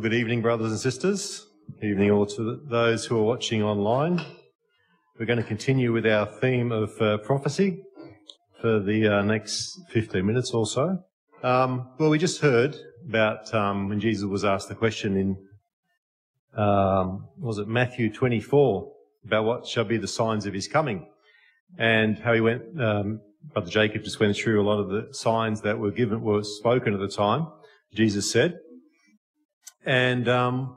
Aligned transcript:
Well, 0.00 0.08
good 0.08 0.16
evening, 0.16 0.40
brothers 0.40 0.70
and 0.70 0.80
sisters. 0.80 1.46
Good 1.78 1.90
evening, 1.90 2.10
all 2.10 2.24
to 2.24 2.62
those 2.64 3.04
who 3.04 3.18
are 3.18 3.22
watching 3.22 3.62
online. 3.62 4.24
We're 5.18 5.26
going 5.26 5.36
to 5.36 5.44
continue 5.44 5.92
with 5.92 6.06
our 6.06 6.24
theme 6.24 6.72
of 6.72 6.98
uh, 7.02 7.18
prophecy 7.18 7.82
for 8.62 8.80
the 8.80 9.18
uh, 9.18 9.22
next 9.22 9.78
15 9.90 10.24
minutes 10.24 10.52
or 10.52 10.64
so. 10.64 11.04
Um, 11.42 11.90
well, 11.98 12.08
we 12.08 12.16
just 12.16 12.40
heard 12.40 12.76
about 13.06 13.52
um, 13.52 13.90
when 13.90 14.00
Jesus 14.00 14.24
was 14.24 14.42
asked 14.42 14.70
the 14.70 14.74
question 14.74 15.18
in, 15.18 15.36
um, 16.58 17.28
was 17.38 17.58
it 17.58 17.68
Matthew 17.68 18.10
24, 18.10 18.90
about 19.26 19.44
what 19.44 19.66
shall 19.66 19.84
be 19.84 19.98
the 19.98 20.08
signs 20.08 20.46
of 20.46 20.54
his 20.54 20.66
coming, 20.66 21.10
and 21.76 22.18
how 22.18 22.32
he 22.32 22.40
went. 22.40 22.62
Um, 22.80 23.20
Brother 23.52 23.70
Jacob 23.70 24.04
just 24.04 24.18
went 24.18 24.34
through 24.34 24.62
a 24.62 24.64
lot 24.64 24.80
of 24.80 24.88
the 24.88 25.12
signs 25.12 25.60
that 25.60 25.78
were 25.78 25.90
given, 25.90 26.22
were 26.22 26.42
spoken 26.42 26.94
at 26.94 27.00
the 27.00 27.08
time. 27.08 27.48
Jesus 27.92 28.32
said. 28.32 28.60
And 29.84 30.28
um, 30.28 30.76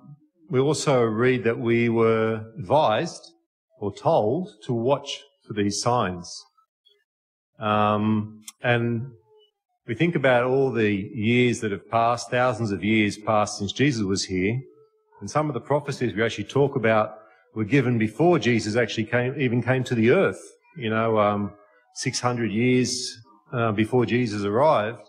we 0.50 0.60
also 0.60 1.04
read 1.04 1.44
that 1.44 1.60
we 1.60 1.90
were 1.90 2.46
advised 2.58 3.34
or 3.80 3.94
told 3.94 4.50
to 4.66 4.74
watch 4.74 5.22
for 5.46 5.54
these 5.54 5.82
signs. 5.82 6.42
Um, 7.60 8.42
and 8.62 9.12
we 9.88 9.96
think 9.96 10.16
about 10.16 10.46
all 10.46 10.72
the 10.72 10.92
years 10.92 11.60
that 11.60 11.72
have 11.72 11.90
passed, 11.90 12.32
thousands 12.32 12.72
of 12.72 12.84
years 12.84 13.18
passed 13.18 13.58
since 13.58 13.74
Jesus 13.74 14.04
was 14.04 14.24
here, 14.24 14.60
and 15.20 15.30
some 15.30 15.50
of 15.50 15.54
the 15.54 15.60
prophecies 15.62 16.14
we 16.14 16.24
actually 16.24 16.46
talk 16.46 16.76
about 16.76 17.18
were 17.56 17.66
given 17.66 17.98
before 17.98 18.40
Jesus 18.40 18.76
actually 18.76 19.06
came, 19.06 19.40
even 19.40 19.62
came 19.62 19.84
to 19.84 19.96
the 19.96 20.12
earth. 20.12 20.42
You 20.78 20.90
know, 20.90 21.20
um, 21.20 21.54
600 21.96 22.52
years 22.52 23.18
uh, 23.52 23.72
before 23.72 24.06
Jesus 24.06 24.44
arrived. 24.44 25.08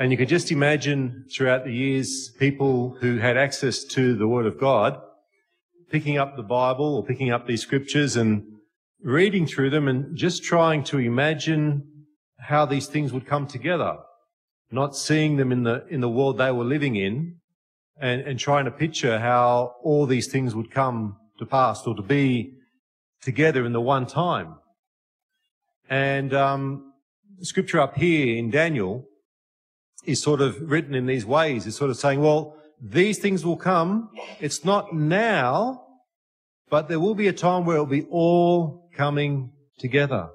And 0.00 0.12
you 0.12 0.16
could 0.16 0.28
just 0.28 0.52
imagine 0.52 1.24
throughout 1.34 1.64
the 1.64 1.72
years 1.72 2.30
people 2.38 2.96
who 3.00 3.16
had 3.16 3.36
access 3.36 3.82
to 3.84 4.14
the 4.14 4.28
Word 4.28 4.46
of 4.46 4.58
God 4.58 5.00
picking 5.90 6.16
up 6.18 6.36
the 6.36 6.42
Bible 6.44 6.94
or 6.94 7.04
picking 7.04 7.32
up 7.32 7.48
these 7.48 7.62
scriptures 7.62 8.14
and 8.14 8.44
reading 9.02 9.44
through 9.44 9.70
them 9.70 9.88
and 9.88 10.16
just 10.16 10.44
trying 10.44 10.84
to 10.84 10.98
imagine 10.98 11.82
how 12.38 12.64
these 12.64 12.86
things 12.86 13.12
would 13.12 13.26
come 13.26 13.48
together, 13.48 13.96
not 14.70 14.94
seeing 14.94 15.36
them 15.36 15.50
in 15.50 15.64
the, 15.64 15.84
in 15.88 16.00
the 16.00 16.08
world 16.08 16.38
they 16.38 16.52
were 16.52 16.64
living 16.64 16.94
in 16.94 17.34
and, 18.00 18.20
and 18.20 18.38
trying 18.38 18.66
to 18.66 18.70
picture 18.70 19.18
how 19.18 19.74
all 19.82 20.06
these 20.06 20.28
things 20.28 20.54
would 20.54 20.70
come 20.70 21.16
to 21.40 21.46
pass 21.46 21.84
or 21.88 21.96
to 21.96 22.02
be 22.02 22.54
together 23.20 23.66
in 23.66 23.72
the 23.72 23.80
one 23.80 24.06
time. 24.06 24.58
And 25.90 26.32
um, 26.32 26.92
scripture 27.40 27.80
up 27.80 27.96
here 27.96 28.36
in 28.36 28.50
Daniel 28.50 29.04
is 30.04 30.22
sort 30.22 30.40
of 30.40 30.70
written 30.70 30.94
in 30.94 31.06
these 31.06 31.26
ways. 31.26 31.66
It's 31.66 31.76
sort 31.76 31.90
of 31.90 31.96
saying, 31.96 32.20
well, 32.20 32.56
these 32.80 33.18
things 33.18 33.44
will 33.44 33.56
come. 33.56 34.10
It's 34.40 34.64
not 34.64 34.94
now, 34.94 35.82
but 36.70 36.88
there 36.88 37.00
will 37.00 37.14
be 37.14 37.28
a 37.28 37.32
time 37.32 37.64
where 37.64 37.76
it'll 37.76 37.86
be 37.86 38.06
all 38.10 38.88
coming 38.94 39.52
together. 39.78 40.28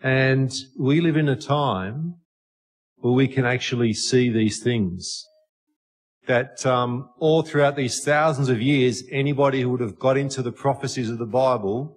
And 0.00 0.52
we 0.78 1.00
live 1.00 1.16
in 1.16 1.28
a 1.28 1.36
time 1.36 2.16
where 2.96 3.12
we 3.12 3.28
can 3.28 3.44
actually 3.44 3.92
see 3.92 4.30
these 4.30 4.62
things. 4.62 5.26
That 6.26 6.64
um, 6.64 7.08
all 7.18 7.42
throughout 7.42 7.76
these 7.76 8.04
thousands 8.04 8.48
of 8.48 8.60
years, 8.62 9.02
anybody 9.10 9.60
who 9.60 9.70
would 9.70 9.80
have 9.80 9.98
got 9.98 10.16
into 10.16 10.42
the 10.42 10.52
prophecies 10.52 11.10
of 11.10 11.18
the 11.18 11.26
Bible 11.26 11.96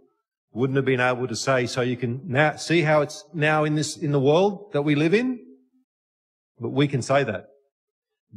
wouldn't 0.51 0.77
have 0.77 0.85
been 0.85 1.01
able 1.01 1.27
to 1.27 1.35
say. 1.35 1.67
So 1.67 1.81
you 1.81 1.97
can 1.97 2.21
now 2.25 2.55
see 2.55 2.81
how 2.81 3.01
it's 3.01 3.23
now 3.33 3.65
in 3.65 3.75
this 3.75 3.97
in 3.97 4.11
the 4.11 4.19
world 4.19 4.71
that 4.73 4.81
we 4.81 4.95
live 4.95 5.13
in. 5.13 5.44
But 6.59 6.69
we 6.69 6.87
can 6.87 7.01
say 7.01 7.23
that. 7.23 7.45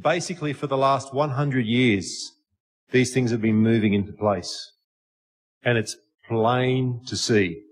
Basically, 0.01 0.53
for 0.53 0.67
the 0.67 0.77
last 0.77 1.12
100 1.15 1.67
years, 1.67 2.33
these 2.91 3.12
things 3.12 3.31
have 3.31 3.43
been 3.43 3.56
moving 3.56 3.95
into 3.95 4.12
place. 4.12 4.73
And 5.62 5.77
it's 5.77 5.97
plain 6.28 7.01
to 7.07 7.17
see. 7.17 7.62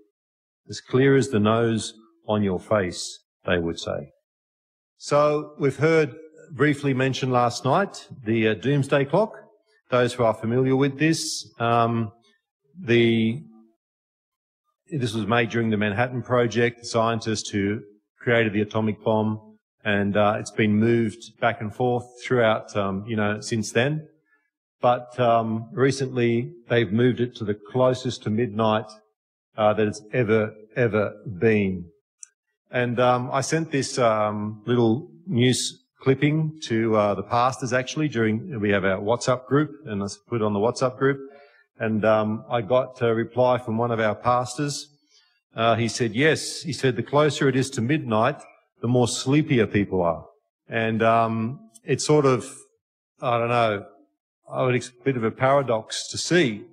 As 0.69 0.81
clear 0.81 1.15
as 1.15 1.29
the 1.29 1.39
nose 1.39 1.93
on 2.27 2.43
your 2.43 2.59
face, 2.59 3.19
they 3.45 3.57
would 3.57 3.79
say. 3.79 4.11
So 4.97 5.53
we've 5.59 5.77
heard 5.77 6.15
briefly 6.51 6.93
mentioned 6.93 7.31
last 7.31 7.63
night 7.65 8.07
the 8.25 8.49
uh, 8.49 8.53
doomsday 8.55 9.05
clock. 9.05 9.33
Those 9.89 10.13
who 10.13 10.23
are 10.23 10.33
familiar 10.33 10.75
with 10.75 10.99
this, 10.99 11.49
um, 11.59 12.11
the 12.77 13.41
this 14.89 15.13
was 15.13 15.27
made 15.27 15.49
during 15.49 15.69
the 15.69 15.77
Manhattan 15.77 16.21
Project. 16.21 16.79
The 16.81 16.87
scientists 16.87 17.49
who 17.49 17.81
created 18.19 18.53
the 18.53 18.61
atomic 18.61 19.01
bomb 19.03 19.46
and 19.83 20.17
uh, 20.17 20.35
it's 20.39 20.51
been 20.51 20.75
moved 20.75 21.39
back 21.39 21.61
and 21.61 21.73
forth 21.73 22.05
throughout, 22.23 22.75
um, 22.75 23.05
you 23.07 23.15
know, 23.15 23.39
since 23.39 23.71
then. 23.71 24.07
But 24.81 25.19
um, 25.19 25.69
recently, 25.71 26.53
they've 26.69 26.91
moved 26.91 27.19
it 27.19 27.35
to 27.37 27.45
the 27.45 27.55
closest 27.55 28.23
to 28.23 28.29
midnight 28.29 28.85
uh, 29.57 29.73
that 29.73 29.87
it's 29.87 30.01
ever 30.13 30.53
ever 30.75 31.15
been. 31.39 31.85
And 32.69 32.99
um, 32.99 33.29
I 33.31 33.41
sent 33.41 33.71
this 33.71 33.97
um, 33.97 34.61
little 34.65 35.09
news 35.25 35.83
clipping 35.99 36.59
to 36.63 36.95
uh, 36.95 37.15
the 37.15 37.23
pastors 37.23 37.73
actually 37.73 38.07
during 38.07 38.59
we 38.59 38.69
have 38.69 38.85
our 38.85 38.99
WhatsApp 38.99 39.45
group, 39.47 39.71
and 39.85 40.03
I 40.03 40.07
put 40.27 40.41
it 40.41 40.45
on 40.45 40.53
the 40.53 40.59
WhatsApp 40.59 40.97
group. 40.97 41.19
And 41.79 42.03
um, 42.05 42.43
I 42.49 42.61
got 42.61 43.01
a 43.01 43.13
reply 43.13 43.57
from 43.57 43.77
one 43.77 43.91
of 43.91 43.99
our 43.99 44.15
pastors. 44.15 44.89
Uh, 45.55 45.75
he 45.75 45.87
said, 45.87 46.13
"Yes," 46.13 46.61
he 46.61 46.73
said, 46.73 46.95
"the 46.95 47.03
closer 47.03 47.47
it 47.47 47.55
is 47.55 47.69
to 47.71 47.81
midnight." 47.81 48.41
The 48.81 48.87
more 48.87 49.07
sleepier 49.07 49.67
people 49.67 50.01
are. 50.01 50.25
And 50.69 51.01
um, 51.01 51.59
it's 51.83 52.05
sort 52.05 52.25
of, 52.25 52.45
I 53.21 53.37
don't 53.37 53.49
know, 53.49 53.85
I 54.49 54.63
would 54.63 54.75
a 54.75 55.03
bit 55.03 55.17
of 55.17 55.23
a 55.23 55.31
paradox 55.31 56.07
to 56.09 56.17
see 56.17 56.65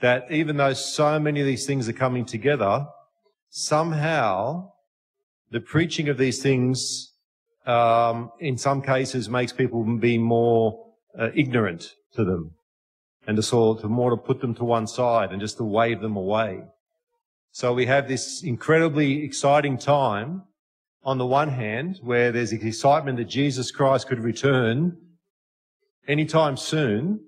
that 0.00 0.30
even 0.30 0.56
though 0.56 0.72
so 0.72 1.18
many 1.18 1.40
of 1.40 1.46
these 1.46 1.66
things 1.66 1.88
are 1.88 1.92
coming 1.92 2.24
together, 2.24 2.86
somehow 3.50 4.70
the 5.50 5.60
preaching 5.60 6.08
of 6.08 6.18
these 6.18 6.42
things, 6.42 7.12
um, 7.66 8.30
in 8.40 8.58
some 8.58 8.82
cases, 8.82 9.28
makes 9.28 9.52
people 9.52 9.84
be 9.84 10.18
more 10.18 10.86
uh, 11.18 11.30
ignorant 11.34 11.92
to 12.14 12.24
them, 12.24 12.50
and 13.26 13.36
to 13.36 13.42
sort 13.42 13.84
of 13.84 13.90
more 13.90 14.10
to 14.10 14.16
put 14.16 14.40
them 14.40 14.54
to 14.56 14.64
one 14.64 14.86
side 14.86 15.30
and 15.30 15.40
just 15.40 15.56
to 15.58 15.64
wave 15.64 16.00
them 16.00 16.16
away. 16.16 16.62
So 17.52 17.72
we 17.72 17.86
have 17.86 18.08
this 18.08 18.42
incredibly 18.42 19.24
exciting 19.24 19.78
time 19.78 20.42
on 21.04 21.18
the 21.18 21.26
one 21.26 21.48
hand, 21.48 21.98
where 22.02 22.32
there's 22.32 22.52
excitement 22.52 23.18
that 23.18 23.26
Jesus 23.26 23.70
Christ 23.70 24.08
could 24.08 24.20
return 24.20 24.96
anytime 26.08 26.56
soon. 26.56 27.20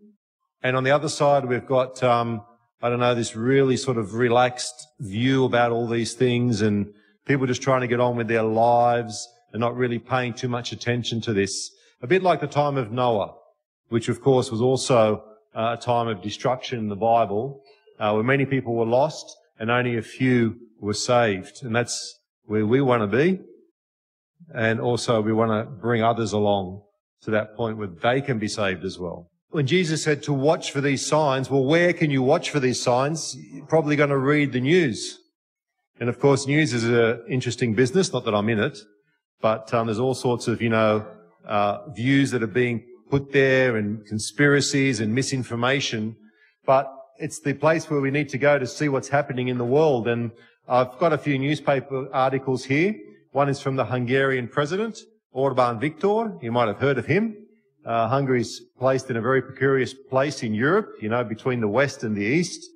And 0.62 0.76
on 0.76 0.84
the 0.84 0.90
other 0.90 1.08
side, 1.08 1.44
we've 1.44 1.66
got, 1.66 2.02
um, 2.02 2.42
I 2.80 2.88
don't 2.88 3.00
know, 3.00 3.14
this 3.14 3.36
really 3.36 3.76
sort 3.76 3.98
of 3.98 4.14
relaxed 4.14 4.88
view 5.00 5.44
about 5.44 5.72
all 5.72 5.86
these 5.86 6.14
things 6.14 6.62
and 6.62 6.86
people 7.26 7.46
just 7.46 7.62
trying 7.62 7.82
to 7.82 7.86
get 7.86 8.00
on 8.00 8.16
with 8.16 8.28
their 8.28 8.42
lives 8.42 9.28
and 9.52 9.60
not 9.60 9.76
really 9.76 9.98
paying 9.98 10.32
too 10.32 10.48
much 10.48 10.72
attention 10.72 11.20
to 11.22 11.32
this. 11.32 11.70
A 12.00 12.06
bit 12.06 12.22
like 12.22 12.40
the 12.40 12.46
time 12.46 12.76
of 12.76 12.90
Noah, 12.90 13.34
which 13.88 14.08
of 14.08 14.20
course 14.20 14.50
was 14.50 14.60
also 14.60 15.22
uh, 15.54 15.76
a 15.78 15.80
time 15.80 16.08
of 16.08 16.22
destruction 16.22 16.78
in 16.78 16.88
the 16.88 16.96
Bible, 16.96 17.62
uh, 17.98 18.12
where 18.12 18.24
many 18.24 18.46
people 18.46 18.74
were 18.74 18.86
lost 18.86 19.36
and 19.58 19.70
only 19.70 19.96
a 19.96 20.02
few 20.02 20.56
were 20.80 20.94
saved. 20.94 21.62
And 21.62 21.76
that's 21.76 22.18
where 22.44 22.66
we 22.66 22.80
want 22.80 23.02
to 23.02 23.06
be. 23.06 23.40
And 24.54 24.80
also 24.80 25.20
we 25.20 25.32
want 25.32 25.50
to 25.50 25.70
bring 25.70 26.02
others 26.02 26.32
along 26.32 26.82
to 27.22 27.30
that 27.32 27.56
point 27.56 27.78
where 27.78 27.88
they 27.88 28.20
can 28.20 28.38
be 28.38 28.48
saved 28.48 28.84
as 28.84 28.98
well. 28.98 29.30
When 29.50 29.66
Jesus 29.66 30.02
said 30.02 30.22
to 30.24 30.32
watch 30.32 30.70
for 30.70 30.80
these 30.80 31.06
signs, 31.06 31.50
well, 31.50 31.64
where 31.64 31.92
can 31.92 32.10
you 32.10 32.22
watch 32.22 32.50
for 32.50 32.60
these 32.60 32.80
signs? 32.80 33.36
You're 33.52 33.66
probably 33.66 33.96
going 33.96 34.10
to 34.10 34.18
read 34.18 34.52
the 34.52 34.60
news. 34.60 35.18
And 35.98 36.08
of 36.08 36.20
course, 36.20 36.46
news 36.46 36.74
is 36.74 36.84
an 36.84 37.24
interesting 37.28 37.74
business. 37.74 38.12
Not 38.12 38.24
that 38.26 38.34
I'm 38.34 38.48
in 38.48 38.58
it, 38.58 38.78
but 39.40 39.72
um, 39.72 39.86
there's 39.86 39.98
all 39.98 40.14
sorts 40.14 40.46
of, 40.46 40.60
you 40.60 40.68
know, 40.68 41.06
uh, 41.46 41.88
views 41.90 42.30
that 42.32 42.42
are 42.42 42.48
being 42.48 42.84
put 43.08 43.32
there 43.32 43.76
and 43.76 44.04
conspiracies 44.06 45.00
and 45.00 45.14
misinformation. 45.14 46.16
But 46.66 46.92
it's 47.18 47.40
the 47.40 47.54
place 47.54 47.88
where 47.88 48.00
we 48.00 48.10
need 48.10 48.28
to 48.30 48.38
go 48.38 48.58
to 48.58 48.66
see 48.66 48.88
what's 48.88 49.08
happening 49.08 49.48
in 49.48 49.58
the 49.58 49.64
world. 49.64 50.06
And 50.06 50.32
I've 50.68 50.98
got 50.98 51.12
a 51.12 51.18
few 51.18 51.38
newspaper 51.38 52.08
articles 52.12 52.64
here 52.64 52.94
one 53.36 53.50
is 53.50 53.60
from 53.60 53.76
the 53.76 53.84
Hungarian 53.84 54.48
president, 54.48 54.98
Orbán 55.34 55.78
Viktor. 55.78 56.38
You 56.40 56.50
might 56.50 56.68
have 56.68 56.78
heard 56.78 56.96
of 56.96 57.04
him. 57.04 57.36
Uh, 57.84 58.08
Hungary's 58.08 58.62
placed 58.78 59.10
in 59.10 59.16
a 59.18 59.20
very 59.20 59.42
precarious 59.42 59.92
place 59.92 60.42
in 60.42 60.54
Europe, 60.54 60.88
you 61.02 61.10
know, 61.10 61.22
between 61.22 61.60
the 61.60 61.68
West 61.68 62.02
and 62.02 62.16
the 62.16 62.24
East. 62.24 62.66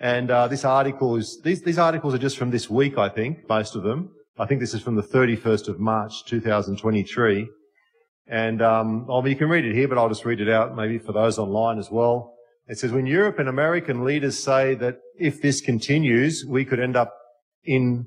And 0.00 0.30
uh, 0.30 0.48
this 0.48 0.64
article 0.64 1.16
is, 1.16 1.38
these, 1.44 1.60
these 1.60 1.78
articles 1.78 2.14
are 2.14 2.18
just 2.18 2.38
from 2.38 2.50
this 2.50 2.70
week, 2.70 2.96
I 2.96 3.10
think, 3.10 3.46
most 3.46 3.76
of 3.76 3.82
them. 3.82 4.08
I 4.38 4.46
think 4.46 4.60
this 4.60 4.72
is 4.72 4.80
from 4.80 4.96
the 4.96 5.02
31st 5.02 5.68
of 5.68 5.78
March, 5.78 6.24
2023. 6.24 7.46
And 8.26 8.62
um, 8.62 9.06
well, 9.06 9.28
you 9.28 9.36
can 9.36 9.50
read 9.50 9.66
it 9.66 9.74
here, 9.74 9.86
but 9.86 9.98
I'll 9.98 10.08
just 10.08 10.24
read 10.24 10.40
it 10.40 10.48
out 10.48 10.74
maybe 10.74 10.96
for 10.96 11.12
those 11.12 11.38
online 11.38 11.78
as 11.78 11.90
well. 11.90 12.32
It 12.68 12.78
says, 12.78 12.90
when 12.90 13.04
Europe 13.04 13.38
and 13.38 13.50
American 13.50 14.02
leaders 14.02 14.42
say 14.42 14.74
that 14.76 14.96
if 15.18 15.42
this 15.42 15.60
continues, 15.60 16.46
we 16.48 16.64
could 16.64 16.80
end 16.80 16.96
up 16.96 17.12
in 17.64 18.06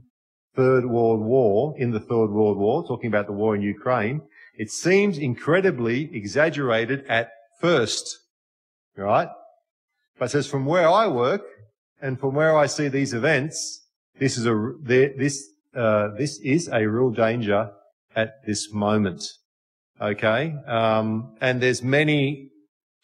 Third 0.55 0.85
World 0.85 1.21
War, 1.21 1.75
in 1.77 1.91
the 1.91 2.00
Third 2.00 2.29
World 2.29 2.57
War, 2.57 2.85
talking 2.88 3.07
about 3.07 3.27
the 3.27 3.33
war 3.33 3.55
in 3.55 3.61
Ukraine, 3.61 4.21
It 4.55 4.69
seems 4.69 5.17
incredibly 5.17 6.15
exaggerated 6.15 7.05
at 7.07 7.31
first, 7.59 8.19
right? 8.95 9.29
But 10.19 10.25
it 10.25 10.29
says 10.29 10.47
from 10.47 10.65
where 10.65 10.88
I 10.88 11.07
work 11.07 11.41
and 12.01 12.19
from 12.19 12.35
where 12.35 12.55
I 12.55 12.67
see 12.67 12.88
these 12.88 13.13
events, 13.13 13.81
this 14.19 14.38
is 14.38 14.45
a, 14.45 14.73
this, 14.83 15.50
uh, 15.75 16.09
this 16.17 16.39
is 16.39 16.67
a 16.67 16.85
real 16.85 17.09
danger 17.09 17.71
at 18.15 18.45
this 18.45 18.71
moment. 18.71 19.23
Okay. 20.00 20.53
Um, 20.67 21.35
and 21.41 21.61
there's 21.61 21.81
many 21.81 22.50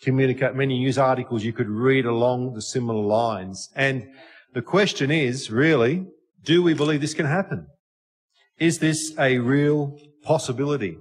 communicate, 0.03 0.53
many 0.53 0.77
news 0.77 0.97
articles 0.99 1.43
you 1.43 1.53
could 1.53 1.69
read 1.69 2.05
along 2.05 2.53
the 2.53 2.61
similar 2.61 3.01
lines. 3.01 3.69
And 3.75 4.07
the 4.53 4.61
question 4.61 5.09
is 5.09 5.49
really, 5.49 6.05
do 6.43 6.63
we 6.63 6.73
believe 6.73 7.01
this 7.01 7.13
can 7.13 7.25
happen? 7.25 7.67
Is 8.57 8.79
this 8.79 9.13
a 9.17 9.37
real 9.39 9.97
possibility? 10.23 10.97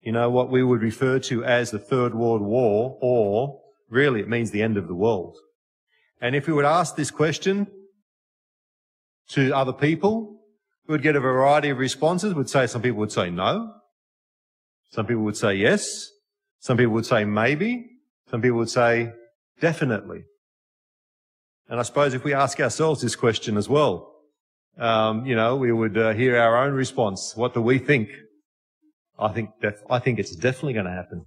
You 0.00 0.12
know, 0.12 0.30
what 0.30 0.50
we 0.50 0.62
would 0.62 0.82
refer 0.82 1.18
to 1.20 1.44
as 1.44 1.70
the 1.70 1.78
Third 1.78 2.14
World 2.14 2.42
War, 2.42 2.98
or 3.00 3.60
really 3.88 4.20
it 4.20 4.28
means 4.28 4.50
the 4.50 4.62
end 4.62 4.76
of 4.76 4.88
the 4.88 4.94
world. 4.94 5.36
And 6.20 6.34
if 6.34 6.46
we 6.46 6.52
would 6.52 6.64
ask 6.64 6.96
this 6.96 7.10
question 7.10 7.66
to 9.30 9.52
other 9.52 9.72
people, 9.72 10.40
we 10.86 10.92
would 10.92 11.02
get 11.02 11.16
a 11.16 11.20
variety 11.20 11.68
of 11.68 11.78
responses. 11.78 12.34
We'd 12.34 12.48
say 12.48 12.66
some 12.66 12.82
people 12.82 12.98
would 12.98 13.12
say 13.12 13.30
no. 13.30 13.72
Some 14.90 15.06
people 15.06 15.22
would 15.22 15.36
say 15.36 15.54
yes. 15.54 16.10
Some 16.58 16.76
people 16.76 16.92
would 16.94 17.06
say 17.06 17.24
maybe. 17.24 17.86
Some 18.30 18.42
people 18.42 18.58
would 18.58 18.70
say 18.70 19.12
definitely. 19.60 20.24
And 21.68 21.78
I 21.80 21.82
suppose 21.82 22.14
if 22.14 22.24
we 22.24 22.34
ask 22.34 22.60
ourselves 22.60 23.00
this 23.00 23.16
question 23.16 23.56
as 23.56 23.68
well, 23.68 24.12
um, 24.78 25.26
you 25.26 25.36
know, 25.36 25.56
we 25.56 25.72
would 25.72 25.96
uh, 25.96 26.12
hear 26.12 26.36
our 26.36 26.64
own 26.64 26.72
response. 26.72 27.34
What 27.36 27.54
do 27.54 27.60
we 27.60 27.78
think? 27.78 28.08
I 29.18 29.28
think 29.28 29.50
def- 29.60 29.82
I 29.90 29.98
think 29.98 30.18
it's 30.18 30.34
definitely 30.34 30.72
going 30.72 30.86
to 30.86 30.92
happen. 30.92 31.26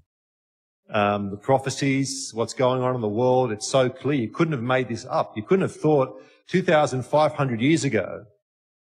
Um, 0.89 1.31
the 1.31 1.37
prophecies, 1.37 2.31
what's 2.33 2.53
going 2.53 2.81
on 2.81 2.95
in 2.95 3.01
the 3.01 3.07
world, 3.07 3.51
it's 3.51 3.69
so 3.69 3.89
clear. 3.89 4.19
You 4.19 4.29
couldn't 4.29 4.53
have 4.53 4.61
made 4.61 4.87
this 4.87 5.05
up. 5.09 5.35
You 5.35 5.43
couldn't 5.43 5.63
have 5.63 5.75
thought 5.75 6.21
2,500 6.49 7.61
years 7.61 7.83
ago 7.83 8.23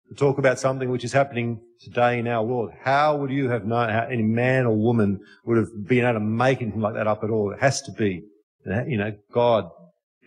to 0.09 0.15
talk 0.15 0.37
about 0.37 0.59
something 0.59 0.89
which 0.89 1.05
is 1.05 1.13
happening 1.13 1.61
today 1.79 2.19
in 2.19 2.27
our 2.27 2.43
world. 2.43 2.71
How 2.83 3.15
would 3.17 3.31
you 3.31 3.49
have 3.49 3.65
known 3.65 3.89
how 3.89 4.05
any 4.09 4.23
man 4.23 4.65
or 4.65 4.75
woman 4.75 5.19
would 5.45 5.57
have 5.57 5.87
been 5.87 6.03
able 6.03 6.13
to 6.13 6.19
make 6.19 6.61
anything 6.61 6.81
like 6.81 6.95
that 6.95 7.07
up 7.07 7.23
at 7.23 7.29
all? 7.29 7.51
It 7.51 7.61
has 7.61 7.81
to 7.83 7.91
be, 7.91 8.23
you 8.65 8.97
know, 8.97 9.13
God 9.31 9.69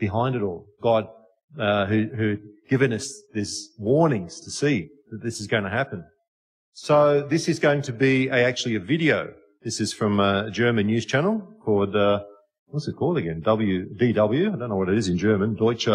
behind 0.00 0.34
it 0.34 0.42
all. 0.42 0.66
God, 0.82 1.08
uh, 1.58 1.86
who, 1.86 2.08
who 2.16 2.38
given 2.68 2.92
us 2.92 3.22
these 3.32 3.70
warnings 3.78 4.40
to 4.40 4.50
see 4.50 4.88
that 5.10 5.22
this 5.22 5.40
is 5.40 5.46
going 5.46 5.64
to 5.64 5.70
happen. 5.70 6.04
So 6.72 7.22
this 7.22 7.48
is 7.48 7.58
going 7.58 7.82
to 7.82 7.92
be 7.92 8.28
a, 8.28 8.44
actually 8.44 8.74
a 8.74 8.80
video. 8.80 9.32
This 9.62 9.80
is 9.80 9.92
from 9.92 10.20
a 10.20 10.50
German 10.50 10.86
news 10.86 11.06
channel 11.06 11.40
called, 11.64 11.96
uh, 11.96 12.22
what's 12.66 12.86
it 12.88 12.96
called 12.96 13.18
again? 13.18 13.42
WDW. 13.42 14.54
I 14.54 14.58
don't 14.58 14.68
know 14.68 14.76
what 14.76 14.88
it 14.88 14.98
is 14.98 15.08
in 15.08 15.16
German. 15.16 15.54
Deutsche. 15.54 15.88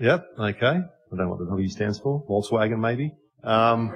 Yep. 0.00 0.26
Okay. 0.38 0.66
I 0.66 1.16
don't 1.16 1.18
know 1.18 1.28
what 1.28 1.38
the 1.38 1.46
W 1.46 1.68
stands 1.68 1.98
for. 1.98 2.24
Volkswagen, 2.26 2.78
maybe. 2.78 3.12
Um, 3.44 3.92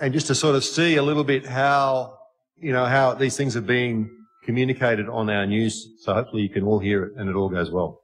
and 0.00 0.12
just 0.12 0.28
to 0.28 0.34
sort 0.34 0.54
of 0.54 0.64
see 0.64 0.96
a 0.96 1.02
little 1.02 1.24
bit 1.24 1.44
how, 1.46 2.18
you 2.56 2.72
know, 2.72 2.84
how 2.86 3.14
these 3.14 3.36
things 3.36 3.56
are 3.56 3.60
being 3.60 4.10
communicated 4.44 5.08
on 5.08 5.30
our 5.30 5.46
news. 5.46 5.86
So 6.02 6.14
hopefully 6.14 6.42
you 6.42 6.48
can 6.48 6.64
all 6.64 6.78
hear 6.78 7.04
it 7.04 7.12
and 7.16 7.28
it 7.28 7.34
all 7.34 7.48
goes 7.48 7.70
well. 7.70 8.02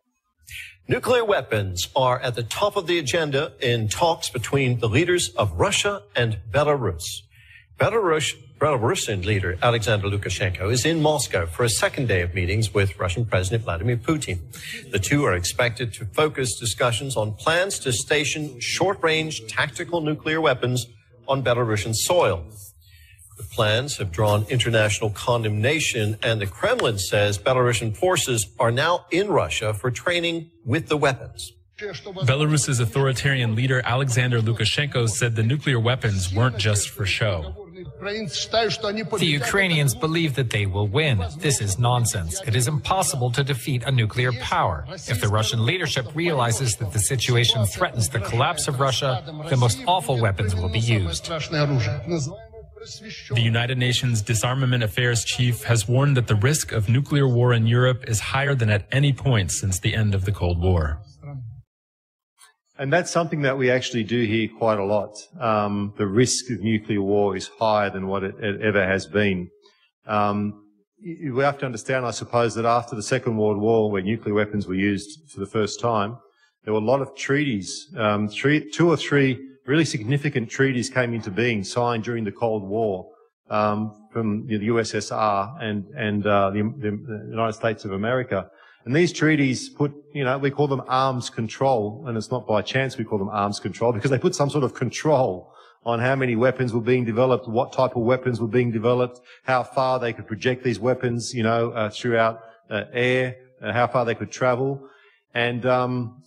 Nuclear 0.86 1.24
weapons 1.24 1.88
are 1.96 2.18
at 2.20 2.34
the 2.34 2.42
top 2.42 2.76
of 2.76 2.86
the 2.86 2.98
agenda 2.98 3.52
in 3.60 3.88
talks 3.88 4.28
between 4.28 4.80
the 4.80 4.88
leaders 4.88 5.30
of 5.30 5.52
Russia 5.52 6.02
and 6.14 6.38
Belarus. 6.50 7.02
Belarus 7.78 8.34
Belarusian 8.60 9.26
leader 9.26 9.58
Alexander 9.62 10.08
Lukashenko 10.08 10.72
is 10.72 10.86
in 10.86 11.02
Moscow 11.02 11.44
for 11.44 11.64
a 11.64 11.68
second 11.68 12.06
day 12.06 12.22
of 12.22 12.34
meetings 12.34 12.72
with 12.72 12.98
Russian 12.98 13.26
President 13.26 13.64
Vladimir 13.64 13.96
Putin. 13.96 14.38
The 14.90 14.98
two 14.98 15.24
are 15.24 15.34
expected 15.34 15.92
to 15.94 16.06
focus 16.06 16.58
discussions 16.58 17.16
on 17.16 17.34
plans 17.34 17.78
to 17.80 17.92
station 17.92 18.60
short-range 18.60 19.46
tactical 19.48 20.00
nuclear 20.00 20.40
weapons 20.40 20.86
on 21.26 21.42
Belarusian 21.42 21.94
soil. 21.94 22.46
The 23.36 23.42
plans 23.42 23.96
have 23.98 24.12
drawn 24.12 24.46
international 24.48 25.10
condemnation, 25.10 26.18
and 26.22 26.40
the 26.40 26.46
Kremlin 26.46 26.98
says 26.98 27.38
Belarusian 27.38 27.96
forces 27.96 28.46
are 28.60 28.70
now 28.70 29.06
in 29.10 29.28
Russia 29.28 29.74
for 29.74 29.90
training 29.90 30.50
with 30.64 30.88
the 30.88 30.96
weapons. 30.96 31.52
Belarus's 31.76 32.78
authoritarian 32.78 33.56
leader 33.56 33.82
Alexander 33.84 34.40
Lukashenko 34.40 35.08
said 35.08 35.34
the 35.34 35.42
nuclear 35.42 35.80
weapons 35.80 36.32
weren't 36.32 36.56
just 36.56 36.90
for 36.90 37.04
show. 37.04 37.64
The 38.00 39.26
Ukrainians 39.26 39.94
believe 39.94 40.34
that 40.36 40.50
they 40.50 40.66
will 40.66 40.86
win. 40.86 41.24
This 41.38 41.60
is 41.60 41.78
nonsense. 41.78 42.40
It 42.46 42.54
is 42.54 42.68
impossible 42.68 43.30
to 43.32 43.42
defeat 43.42 43.82
a 43.84 43.90
nuclear 43.90 44.32
power. 44.34 44.86
If 44.90 45.20
the 45.20 45.28
Russian 45.28 45.64
leadership 45.66 46.06
realizes 46.14 46.76
that 46.76 46.92
the 46.92 47.00
situation 47.00 47.66
threatens 47.66 48.08
the 48.08 48.20
collapse 48.20 48.68
of 48.68 48.78
Russia, 48.78 49.24
the 49.48 49.56
most 49.56 49.82
awful 49.86 50.20
weapons 50.20 50.54
will 50.54 50.68
be 50.68 50.78
used. 50.78 51.30
The 53.30 53.40
United 53.40 53.78
Nations 53.78 54.20
Disarmament 54.20 54.82
Affairs 54.82 55.24
Chief 55.24 55.62
has 55.64 55.88
warned 55.88 56.16
that 56.16 56.26
the 56.26 56.34
risk 56.34 56.72
of 56.72 56.88
nuclear 56.88 57.26
war 57.26 57.54
in 57.54 57.66
Europe 57.66 58.04
is 58.06 58.20
higher 58.20 58.54
than 58.54 58.68
at 58.68 58.86
any 58.92 59.12
point 59.12 59.52
since 59.52 59.80
the 59.80 59.94
end 59.94 60.14
of 60.14 60.24
the 60.26 60.32
Cold 60.32 60.60
War. 60.60 61.00
And 62.76 62.92
that's 62.92 63.10
something 63.10 63.42
that 63.42 63.56
we 63.56 63.70
actually 63.70 64.02
do 64.02 64.24
hear 64.24 64.48
quite 64.48 64.78
a 64.78 64.84
lot. 64.84 65.16
Um, 65.40 65.94
the 65.96 66.06
risk 66.06 66.50
of 66.50 66.60
nuclear 66.60 67.00
war 67.00 67.36
is 67.36 67.48
higher 67.58 67.88
than 67.88 68.08
what 68.08 68.24
it, 68.24 68.34
it 68.40 68.60
ever 68.60 68.84
has 68.84 69.06
been. 69.06 69.48
Um, 70.06 70.64
we 71.00 71.42
have 71.42 71.58
to 71.58 71.66
understand, 71.66 72.04
I 72.04 72.10
suppose, 72.10 72.54
that 72.56 72.64
after 72.64 72.96
the 72.96 73.02
Second 73.02 73.36
World 73.36 73.58
War, 73.58 73.90
where 73.90 74.02
nuclear 74.02 74.34
weapons 74.34 74.66
were 74.66 74.74
used 74.74 75.30
for 75.30 75.40
the 75.40 75.46
first 75.46 75.80
time, 75.80 76.18
there 76.64 76.74
were 76.74 76.80
a 76.80 76.84
lot 76.84 77.00
of 77.00 77.14
treaties. 77.14 77.86
Um, 77.96 78.28
three, 78.28 78.70
two 78.70 78.90
or 78.90 78.96
three 78.96 79.38
really 79.66 79.84
significant 79.84 80.50
treaties 80.50 80.90
came 80.90 81.14
into 81.14 81.30
being, 81.30 81.64
signed 81.64 82.04
during 82.04 82.24
the 82.24 82.32
Cold 82.32 82.62
War 82.62 83.10
um, 83.50 84.08
from 84.12 84.46
the 84.46 84.58
USSR 84.68 85.62
and 85.62 85.86
and 85.96 86.26
uh, 86.26 86.50
the, 86.50 86.62
the 86.78 87.26
United 87.30 87.54
States 87.54 87.84
of 87.84 87.92
America. 87.92 88.50
And 88.84 88.94
these 88.94 89.12
treaties 89.12 89.70
put, 89.70 89.94
you 90.12 90.24
know, 90.24 90.36
we 90.36 90.50
call 90.50 90.68
them 90.68 90.82
arms 90.86 91.30
control, 91.30 92.04
and 92.06 92.18
it's 92.18 92.30
not 92.30 92.46
by 92.46 92.60
chance 92.60 92.98
we 92.98 93.04
call 93.04 93.18
them 93.18 93.30
arms 93.30 93.58
control 93.58 93.92
because 93.92 94.10
they 94.10 94.18
put 94.18 94.34
some 94.34 94.50
sort 94.50 94.62
of 94.62 94.74
control 94.74 95.50
on 95.86 96.00
how 96.00 96.14
many 96.14 96.36
weapons 96.36 96.72
were 96.72 96.80
being 96.80 97.04
developed, 97.04 97.48
what 97.48 97.72
type 97.72 97.96
of 97.96 98.02
weapons 98.02 98.40
were 98.40 98.48
being 98.48 98.70
developed, 98.70 99.20
how 99.44 99.62
far 99.62 99.98
they 99.98 100.12
could 100.12 100.26
project 100.26 100.64
these 100.64 100.78
weapons, 100.80 101.32
you 101.34 101.42
know, 101.42 101.70
uh, 101.70 101.90
throughout 101.90 102.40
uh, 102.70 102.84
air, 102.92 103.36
uh, 103.62 103.72
how 103.72 103.86
far 103.86 104.04
they 104.04 104.14
could 104.14 104.30
travel. 104.30 104.86
And 105.34 105.66
um, 105.66 106.22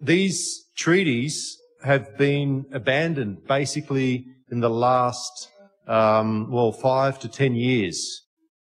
these 0.00 0.66
treaties 0.76 1.59
have 1.84 2.16
been 2.16 2.66
abandoned 2.72 3.46
basically 3.46 4.26
in 4.50 4.60
the 4.60 4.70
last, 4.70 5.48
um, 5.86 6.50
well, 6.50 6.72
five 6.72 7.18
to 7.20 7.28
ten 7.28 7.54
years. 7.54 8.22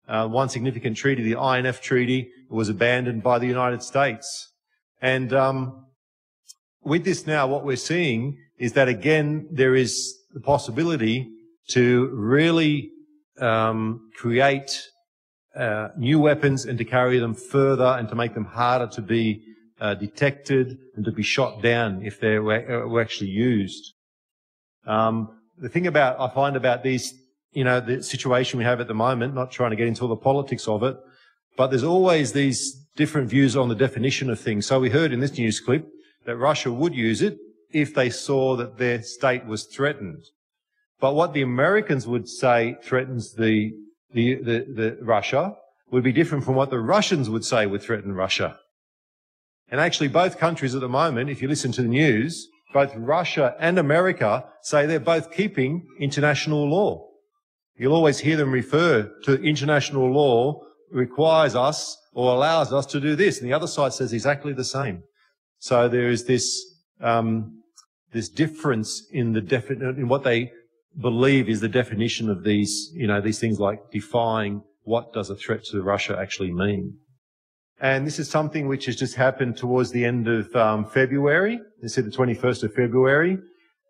Uh, 0.09 0.27
one 0.27 0.49
significant 0.49 0.97
treaty, 0.97 1.23
the 1.23 1.41
INF 1.41 1.81
Treaty, 1.81 2.31
was 2.49 2.69
abandoned 2.69 3.23
by 3.23 3.39
the 3.39 3.47
United 3.47 3.83
States. 3.83 4.53
And 5.01 5.33
um, 5.33 5.87
with 6.83 7.05
this 7.05 7.27
now, 7.27 7.47
what 7.47 7.65
we're 7.65 7.77
seeing 7.77 8.37
is 8.59 8.73
that 8.73 8.89
again, 8.89 9.49
there 9.53 9.75
is 9.75 10.17
the 10.35 10.41
possibility 10.41 11.29
to 11.69 12.09
really 12.13 12.91
um, 13.41 14.11
create 14.17 14.83
uh, 15.55 15.89
new 15.97 16.19
weapons 16.19 16.65
and 16.65 16.79
to 16.79 16.85
carry 16.85 17.19
them 17.19 17.35
further 17.35 17.97
and 17.99 18.09
to 18.09 18.15
make 18.15 18.35
them 18.35 18.45
harder 18.45 18.87
to 18.89 19.03
be 19.03 19.43
uh, 19.81 19.95
detected 19.95 20.79
and 20.95 21.05
to 21.05 21.13
be 21.13 21.23
shot 21.23 21.63
down 21.63 22.05
if 22.05 22.21
they 22.21 22.39
were, 22.39 22.87
were 22.87 23.01
actually 23.01 23.31
used. 23.31 23.95
Um, 24.87 25.41
the 25.59 25.69
thing 25.69 25.87
about 25.87 26.21
I 26.21 26.33
find 26.35 26.57
about 26.57 26.83
these, 26.83 27.15
you 27.53 27.65
know, 27.65 27.81
the 27.81 28.03
situation 28.03 28.59
we 28.59 28.65
have 28.65 28.81
at 28.81 28.89
the 28.89 28.95
moment, 28.95 29.35
not 29.35 29.51
trying 29.51 29.71
to 29.71 29.77
get 29.77 29.89
into 29.89 30.03
all 30.03 30.09
the 30.09 30.17
politics 30.17 30.69
of 30.69 30.83
it, 30.83 30.97
but 31.57 31.69
there's 31.69 31.85
always 31.85 32.33
these 32.33 32.73
different 32.97 33.29
views 33.29 33.57
on 33.57 33.69
the 33.69 33.75
definition 33.75 34.31
of 34.31 34.39
things. 34.39 34.67
So 34.67 34.81
we 34.81 34.91
heard 34.91 35.13
in 35.13 35.21
this 35.21 35.37
news 35.37 35.61
clip 35.61 35.87
that 36.27 36.37
Russia 36.37 36.73
would 36.73 36.95
use 36.95 37.23
it 37.23 37.39
if 37.73 37.95
they 37.95 38.11
saw 38.11 38.57
that 38.57 38.79
their 38.79 39.03
state 39.03 39.47
was 39.47 39.65
threatened. 39.65 40.23
But 41.01 41.15
what 41.15 41.33
the 41.33 41.43
Americans 41.43 42.07
would 42.07 42.29
say 42.29 42.77
threatens 42.83 43.35
the, 43.35 43.73
the, 44.13 44.35
the, 44.35 44.67
the 44.75 44.99
Russia 45.01 45.57
would 45.91 46.05
be 46.05 46.13
different 46.13 46.45
from 46.45 46.55
what 46.55 46.71
the 46.71 46.79
Russians 46.81 47.31
would 47.31 47.45
say 47.45 47.67
would 47.67 47.83
threaten 47.83 48.13
Russia. 48.13 48.59
And 49.71 49.81
actually 49.81 50.09
both 50.09 50.39
countries 50.39 50.75
at 50.75 50.81
the 50.81 50.89
moment, 50.89 51.31
if 51.31 51.41
you 51.41 51.49
listen 51.49 51.73
to 51.73 51.83
the 51.83 51.89
news, 51.89 52.49
both 52.73 52.95
Russia 52.97 53.55
and 53.59 53.79
America 53.79 54.45
say 54.63 54.87
they're 54.87 55.01
both 55.01 55.33
keeping 55.33 55.87
international 55.99 56.69
law. 56.69 57.07
You'll 57.77 57.95
always 57.95 58.19
hear 58.19 58.37
them 58.37 58.53
refer 58.53 59.11
to 59.25 59.43
international 59.43 60.11
law 60.13 60.61
requires 60.91 61.55
us 61.55 61.97
or 62.13 62.35
allows 62.35 62.73
us 62.73 62.87
to 62.87 63.01
do 63.01 63.17
this. 63.17 63.41
And 63.41 63.49
the 63.49 63.55
other 63.55 63.67
side 63.67 63.93
says 63.93 64.13
exactly 64.13 64.53
the 64.53 64.65
same. 64.65 65.03
So 65.59 65.89
there 65.89 66.11
is 66.11 66.25
this, 66.25 66.63
um, 67.01 67.63
this 68.13 68.29
difference 68.29 69.07
in 69.13 69.33
the 69.33 69.41
definite, 69.41 69.97
in 69.97 70.09
what 70.09 70.25
they 70.25 70.53
believe 71.01 71.49
is 71.49 71.61
the 71.61 71.69
definition 71.69 72.29
of 72.29 72.43
these, 72.45 72.91
you 72.95 73.07
know, 73.07 73.21
these 73.21 73.39
things 73.39 73.61
like 73.61 73.91
defying 73.93 74.63
what 74.83 75.13
does 75.13 75.31
a 75.31 75.37
threat 75.37 75.65
to 75.67 75.83
Russia 75.83 76.19
actually 76.21 76.53
mean. 76.53 76.99
And 77.81 78.07
this 78.07 78.19
is 78.19 78.29
something 78.29 78.69
which 78.69 78.85
has 78.87 78.97
just 78.97 79.15
happened 79.15 79.57
towards 79.57 79.91
the 79.91 80.05
end 80.05 80.29
of 80.29 80.55
um, 80.55 80.85
February. 80.85 81.61
This 81.81 81.97
is 81.97 82.05
the 82.05 82.11
21st 82.11 82.65
of 82.65 82.75
February. 82.75 83.39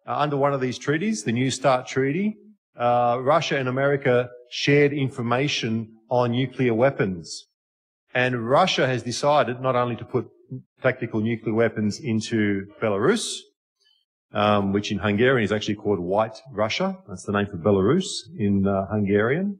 Uh, 0.06 0.16
under 0.16 0.36
one 0.36 0.54
of 0.54 0.60
these 0.60 0.78
treaties, 0.78 1.24
the 1.24 1.32
New 1.32 1.50
START 1.50 1.88
Treaty, 1.88 2.36
uh, 2.78 3.18
Russia 3.20 3.58
and 3.58 3.68
America 3.68 4.30
shared 4.48 4.92
information 4.92 5.96
on 6.08 6.30
nuclear 6.30 6.72
weapons. 6.72 7.48
And 8.14 8.48
Russia 8.48 8.86
has 8.86 9.02
decided 9.02 9.60
not 9.60 9.74
only 9.74 9.96
to 9.96 10.04
put 10.04 10.28
tactical 10.82 11.20
nuclear 11.20 11.54
weapons 11.54 11.98
into 11.98 12.66
Belarus, 12.80 13.38
um, 14.32 14.72
which 14.72 14.92
in 14.92 14.98
Hungarian 14.98 15.44
is 15.44 15.50
actually 15.50 15.74
called 15.74 15.98
White 15.98 16.40
Russia. 16.52 16.96
That's 17.08 17.24
the 17.24 17.32
name 17.32 17.46
for 17.46 17.56
Belarus 17.56 18.06
in 18.38 18.68
uh, 18.68 18.86
Hungarian. 18.86 19.58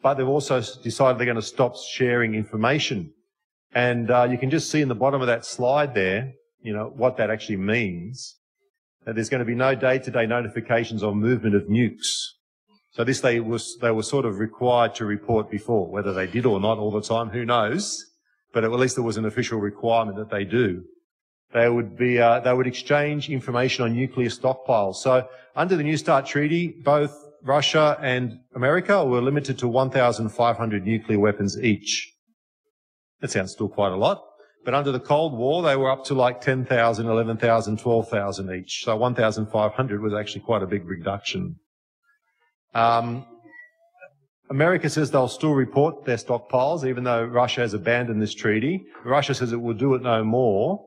But 0.00 0.14
they've 0.14 0.28
also 0.28 0.60
decided 0.60 1.18
they're 1.18 1.26
going 1.26 1.36
to 1.36 1.42
stop 1.42 1.76
sharing 1.76 2.34
information. 2.36 3.12
And 3.74 4.10
uh, 4.10 4.28
you 4.30 4.38
can 4.38 4.50
just 4.50 4.70
see 4.70 4.80
in 4.80 4.88
the 4.88 4.94
bottom 4.94 5.20
of 5.20 5.26
that 5.26 5.44
slide 5.44 5.94
there, 5.94 6.32
you 6.62 6.72
know, 6.72 6.92
what 6.94 7.16
that 7.16 7.30
actually 7.30 7.56
means. 7.56 8.36
That 9.04 9.16
there's 9.16 9.28
going 9.28 9.40
to 9.40 9.44
be 9.44 9.54
no 9.54 9.74
day-to-day 9.74 10.26
notifications 10.26 11.02
on 11.02 11.18
movement 11.18 11.54
of 11.54 11.64
nukes. 11.64 12.06
So 12.92 13.02
this 13.02 13.20
they 13.20 13.40
was 13.40 13.76
they 13.82 13.90
were 13.90 14.04
sort 14.04 14.24
of 14.24 14.38
required 14.38 14.94
to 14.94 15.04
report 15.04 15.50
before, 15.50 15.90
whether 15.90 16.12
they 16.12 16.28
did 16.28 16.46
or 16.46 16.60
not 16.60 16.78
all 16.78 16.92
the 16.92 17.02
time, 17.02 17.28
who 17.30 17.44
knows? 17.44 18.04
But 18.52 18.62
at 18.62 18.70
least 18.70 18.94
there 18.94 19.04
was 19.04 19.16
an 19.16 19.24
official 19.24 19.58
requirement 19.58 20.16
that 20.16 20.30
they 20.30 20.44
do. 20.44 20.84
They 21.52 21.68
would 21.68 21.96
be 21.96 22.20
uh, 22.20 22.40
they 22.40 22.54
would 22.54 22.68
exchange 22.68 23.28
information 23.28 23.84
on 23.84 23.94
nuclear 23.94 24.28
stockpiles. 24.28 24.96
So 24.96 25.28
under 25.56 25.76
the 25.76 25.82
New 25.82 25.96
START 25.96 26.24
treaty, 26.24 26.68
both 26.84 27.12
Russia 27.42 27.98
and 28.00 28.38
America 28.54 29.04
were 29.04 29.20
limited 29.20 29.58
to 29.58 29.68
1,500 29.68 30.86
nuclear 30.86 31.18
weapons 31.18 31.60
each. 31.60 32.13
That 33.24 33.30
sounds 33.30 33.52
still 33.52 33.70
quite 33.70 33.90
a 33.90 33.96
lot. 33.96 34.22
But 34.66 34.74
under 34.74 34.92
the 34.92 35.00
Cold 35.00 35.32
War, 35.32 35.62
they 35.62 35.76
were 35.76 35.90
up 35.90 36.04
to 36.04 36.14
like 36.14 36.42
10,000, 36.42 37.06
11,000, 37.06 37.78
12,000 37.78 38.54
each. 38.54 38.84
So 38.84 38.94
1,500 38.96 40.02
was 40.02 40.12
actually 40.12 40.42
quite 40.42 40.62
a 40.62 40.66
big 40.66 40.84
reduction. 40.84 41.56
Um, 42.74 43.24
America 44.50 44.90
says 44.90 45.10
they'll 45.10 45.28
still 45.28 45.54
report 45.54 46.04
their 46.04 46.18
stockpiles, 46.18 46.86
even 46.86 47.04
though 47.04 47.24
Russia 47.24 47.62
has 47.62 47.72
abandoned 47.72 48.20
this 48.20 48.34
treaty. 48.34 48.84
Russia 49.06 49.34
says 49.34 49.52
it 49.52 49.62
will 49.62 49.72
do 49.72 49.94
it 49.94 50.02
no 50.02 50.22
more, 50.22 50.84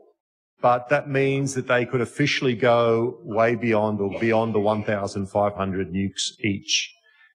but 0.62 0.90
that 0.90 1.10
means 1.10 1.56
that 1.56 1.68
they 1.68 1.88
could 1.88 2.02
officially 2.02 2.54
go 2.54 3.18
way 3.24 3.56
beyond 3.56 4.00
or 4.00 4.12
beyond 4.20 4.54
the 4.54 4.60
1,500 4.60 5.92
nukes 5.92 6.40
each. 6.44 6.94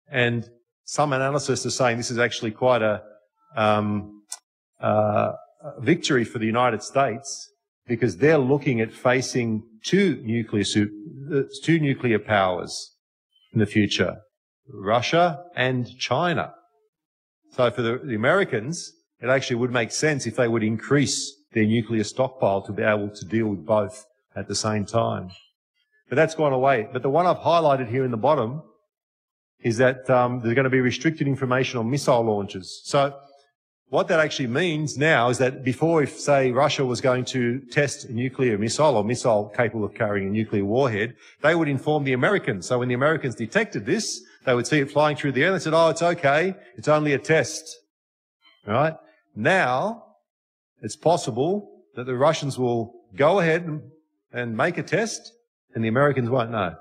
And 0.09 0.49
some 0.85 1.12
analysts 1.12 1.66
are 1.66 1.71
saying 1.71 1.97
this 1.97 2.12
is 2.12 2.21
actually 2.21 2.52
quite 2.52 2.82
a, 2.82 3.02
um, 3.56 4.22
uh, 4.83 5.33
victory 5.79 6.25
for 6.25 6.39
the 6.39 6.47
United 6.47 6.83
States 6.83 7.51
because 7.87 8.17
they're 8.17 8.39
looking 8.39 8.81
at 8.81 8.93
facing 8.93 9.62
two 9.85 10.21
nuclear, 10.25 10.65
uh, 11.33 11.43
two 11.62 11.79
nuclear 11.79 12.19
powers 12.19 12.95
in 13.53 13.61
the 13.61 13.67
future. 13.67 14.17
Russia 14.69 15.45
and 15.57 15.87
China. 15.99 16.55
So 17.53 17.71
for 17.71 17.83
the, 17.83 18.01
the, 18.03 18.15
Americans, 18.15 18.93
it 19.21 19.29
actually 19.29 19.57
would 19.57 19.71
make 19.71 19.93
sense 19.93 20.27
if 20.27 20.37
they 20.37 20.49
would 20.49 20.62
increase 20.62 21.35
their 21.53 21.67
nuclear 21.67 22.05
stockpile 22.05 22.62
to 22.62 22.73
be 22.73 22.83
able 22.83 23.11
to 23.11 23.25
deal 23.27 23.49
with 23.49 23.67
both 23.67 24.07
at 24.35 24.49
the 24.49 24.55
same 24.55 24.87
time. 24.87 25.31
But 26.09 26.17
that's 26.17 26.35
gone 26.35 26.53
away. 26.53 26.89
But 26.93 27.03
the 27.03 27.11
one 27.11 27.27
I've 27.27 27.39
highlighted 27.39 27.89
here 27.89 28.05
in 28.05 28.11
the 28.11 28.17
bottom 28.17 28.62
is 29.61 29.77
that 29.77 30.09
um, 30.09 30.41
there's 30.41 30.55
going 30.55 30.65
to 30.65 30.71
be 30.71 30.81
restricted 30.81 31.27
information 31.27 31.79
on 31.79 31.91
missile 31.91 32.23
launches. 32.23 32.81
So 32.85 33.15
what 33.92 34.08
that 34.08 34.20
actually 34.20 34.46
means 34.46 34.96
now 34.96 35.28
is 35.28 35.37
that 35.37 35.62
before, 35.62 36.02
if 36.02 36.18
say 36.18 36.50
Russia 36.50 36.82
was 36.82 37.02
going 37.02 37.26
to 37.26 37.61
test 37.70 38.06
a 38.06 38.12
nuclear 38.14 38.56
missile 38.56 38.96
or 38.96 39.04
missile 39.04 39.52
capable 39.54 39.84
of 39.84 39.94
carrying 39.94 40.28
a 40.28 40.30
nuclear 40.30 40.64
warhead, 40.64 41.14
they 41.42 41.54
would 41.54 41.68
inform 41.68 42.02
the 42.04 42.14
Americans. 42.14 42.66
So 42.66 42.78
when 42.78 42.88
the 42.88 42.94
Americans 42.94 43.34
detected 43.34 43.84
this, 43.84 44.22
they 44.46 44.54
would 44.54 44.66
see 44.66 44.78
it 44.78 44.90
flying 44.90 45.14
through 45.14 45.32
the 45.32 45.42
air 45.42 45.49
and 45.49 45.61
they 45.61 45.62
said, 45.62 45.75
oh, 45.75 45.90
it's 45.90 46.00
okay. 46.00 46.54
It's 46.78 46.88
only 46.88 47.12
a 47.12 47.18
test. 47.18 47.80
Right? 48.66 48.94
Now, 49.37 50.04
it's 50.80 50.96
possible 50.96 51.82
that 51.94 52.06
the 52.06 52.16
Russians 52.16 52.58
will 52.58 52.94
go 53.14 53.40
ahead 53.40 53.64
and, 53.66 53.82
and 54.32 54.56
make 54.56 54.78
a 54.78 54.82
test 54.82 55.34
and 55.75 55.84
the 55.84 55.88
Americans 55.88 56.30
won't 56.30 56.50
know. 56.50 56.76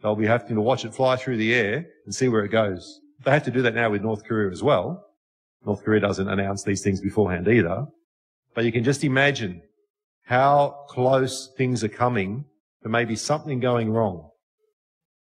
They'll 0.00 0.16
be 0.16 0.28
having 0.28 0.56
to 0.56 0.62
watch 0.62 0.86
it 0.86 0.94
fly 0.94 1.16
through 1.16 1.36
the 1.36 1.52
air 1.52 1.84
and 2.06 2.14
see 2.14 2.30
where 2.30 2.42
it 2.42 2.52
goes. 2.52 3.00
They 3.22 3.32
have 3.32 3.44
to 3.44 3.50
do 3.50 3.60
that 3.60 3.74
now 3.74 3.90
with 3.90 4.00
North 4.00 4.24
Korea 4.24 4.50
as 4.50 4.62
well. 4.62 5.08
North 5.64 5.84
Korea 5.84 6.00
doesn't 6.00 6.28
announce 6.28 6.62
these 6.62 6.82
things 6.82 7.00
beforehand 7.00 7.48
either. 7.48 7.86
But 8.54 8.64
you 8.64 8.72
can 8.72 8.84
just 8.84 9.04
imagine 9.04 9.62
how 10.24 10.84
close 10.88 11.52
things 11.56 11.82
are 11.82 11.88
coming 11.88 12.44
to 12.82 12.88
maybe 12.88 13.16
something 13.16 13.60
going 13.60 13.90
wrong. 13.90 14.30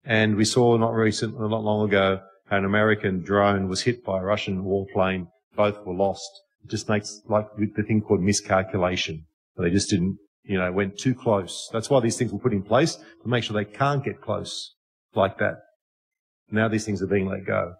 And 0.05 0.36
we 0.36 0.45
saw 0.45 0.77
not 0.77 0.93
recent, 0.93 1.39
not 1.39 1.63
long 1.63 1.88
ago, 1.88 2.21
an 2.50 2.65
American 2.65 3.21
drone 3.21 3.67
was 3.67 3.81
hit 3.81 4.03
by 4.03 4.19
a 4.19 4.24
Russian 4.24 4.63
warplane. 4.63 5.27
Both 5.55 5.86
were 5.86 5.93
lost. 5.93 6.29
It 6.63 6.69
just 6.69 6.89
makes 6.89 7.21
like 7.27 7.48
the 7.57 7.83
thing 7.83 8.01
called 8.01 8.21
miscalculation. 8.21 9.25
They 9.57 9.69
just 9.69 9.89
didn't, 9.89 10.17
you 10.43 10.57
know, 10.57 10.71
went 10.71 10.98
too 10.98 11.13
close. 11.13 11.69
That's 11.74 11.89
why 11.89 12.00
these 12.00 12.17
things 12.17 12.31
were 12.31 12.39
put 12.39 12.53
in 12.53 12.63
place 12.63 12.95
to 12.95 13.27
make 13.27 13.43
sure 13.43 13.53
they 13.53 13.69
can't 13.69 14.03
get 14.03 14.21
close 14.21 14.75
like 15.13 15.38
that. 15.39 15.57
Now 16.50 16.67
these 16.67 16.86
things 16.86 17.01
are 17.01 17.07
being 17.07 17.27
let 17.27 17.45
go. 17.45 17.74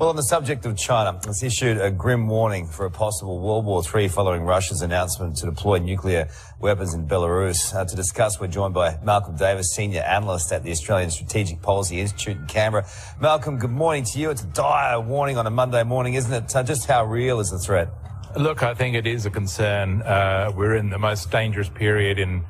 Well, 0.00 0.08
on 0.08 0.16
the 0.16 0.22
subject 0.22 0.64
of 0.64 0.78
China, 0.78 1.20
it's 1.26 1.42
issued 1.42 1.78
a 1.78 1.90
grim 1.90 2.26
warning 2.26 2.66
for 2.66 2.86
a 2.86 2.90
possible 2.90 3.38
World 3.38 3.66
War 3.66 3.82
III 3.84 4.08
following 4.08 4.44
Russia's 4.44 4.80
announcement 4.80 5.36
to 5.36 5.44
deploy 5.44 5.76
nuclear 5.76 6.30
weapons 6.58 6.94
in 6.94 7.06
Belarus. 7.06 7.74
Uh, 7.74 7.84
to 7.84 7.96
discuss, 7.96 8.40
we're 8.40 8.46
joined 8.46 8.72
by 8.72 8.96
Malcolm 9.02 9.36
Davis, 9.36 9.74
Senior 9.74 10.00
Analyst 10.00 10.50
at 10.52 10.62
the 10.62 10.70
Australian 10.70 11.10
Strategic 11.10 11.60
Policy 11.60 12.00
Institute 12.00 12.38
in 12.38 12.46
Canberra. 12.46 12.86
Malcolm, 13.20 13.58
good 13.58 13.72
morning 13.72 14.04
to 14.04 14.18
you. 14.18 14.30
It's 14.30 14.42
a 14.42 14.46
dire 14.46 14.98
warning 14.98 15.36
on 15.36 15.46
a 15.46 15.50
Monday 15.50 15.82
morning, 15.82 16.14
isn't 16.14 16.32
it? 16.32 16.56
Uh, 16.56 16.62
just 16.62 16.86
how 16.86 17.04
real 17.04 17.38
is 17.38 17.50
the 17.50 17.58
threat? 17.58 17.90
Look, 18.38 18.62
I 18.62 18.72
think 18.72 18.96
it 18.96 19.06
is 19.06 19.26
a 19.26 19.30
concern. 19.30 20.00
Uh, 20.00 20.50
we're 20.56 20.76
in 20.76 20.88
the 20.88 20.98
most 20.98 21.30
dangerous 21.30 21.68
period 21.68 22.18
in 22.18 22.42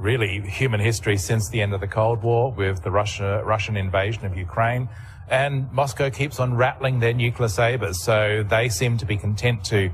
really 0.00 0.40
human 0.40 0.80
history 0.80 1.16
since 1.16 1.48
the 1.48 1.62
end 1.62 1.74
of 1.74 1.80
the 1.80 1.86
Cold 1.86 2.24
War 2.24 2.50
with 2.50 2.82
the 2.82 2.90
Russia, 2.90 3.40
Russian 3.44 3.76
invasion 3.76 4.26
of 4.26 4.36
Ukraine. 4.36 4.88
And 5.30 5.70
Moscow 5.72 6.10
keeps 6.10 6.40
on 6.40 6.54
rattling 6.54 7.00
their 7.00 7.14
nuclear 7.14 7.48
sabers. 7.48 8.02
So 8.02 8.44
they 8.48 8.68
seem 8.68 8.98
to 8.98 9.06
be 9.06 9.16
content 9.16 9.64
to 9.66 9.90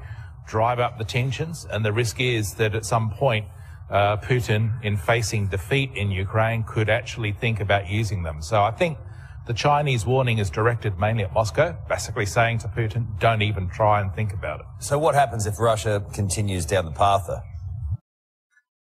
drive 0.46 0.78
up 0.78 0.98
the 0.98 1.04
tensions. 1.04 1.66
And 1.70 1.84
the 1.84 1.92
risk 1.92 2.20
is 2.20 2.54
that 2.54 2.74
at 2.74 2.84
some 2.84 3.10
point, 3.10 3.46
uh, 3.90 4.16
Putin, 4.18 4.82
in 4.82 4.96
facing 4.96 5.48
defeat 5.48 5.90
in 5.94 6.10
Ukraine, 6.10 6.64
could 6.64 6.88
actually 6.88 7.32
think 7.32 7.60
about 7.60 7.88
using 7.88 8.22
them. 8.22 8.42
So 8.42 8.62
I 8.62 8.70
think 8.70 8.98
the 9.46 9.52
Chinese 9.52 10.06
warning 10.06 10.38
is 10.38 10.48
directed 10.48 10.98
mainly 10.98 11.24
at 11.24 11.32
Moscow, 11.34 11.76
basically 11.88 12.26
saying 12.26 12.58
to 12.58 12.68
Putin, 12.68 13.18
don't 13.20 13.42
even 13.42 13.68
try 13.68 14.00
and 14.00 14.14
think 14.14 14.32
about 14.32 14.60
it. 14.60 14.66
So 14.78 14.98
what 14.98 15.14
happens 15.14 15.46
if 15.46 15.60
Russia 15.60 16.02
continues 16.14 16.64
down 16.64 16.86
the 16.86 16.92
path 16.92 17.24
though? 17.28 17.42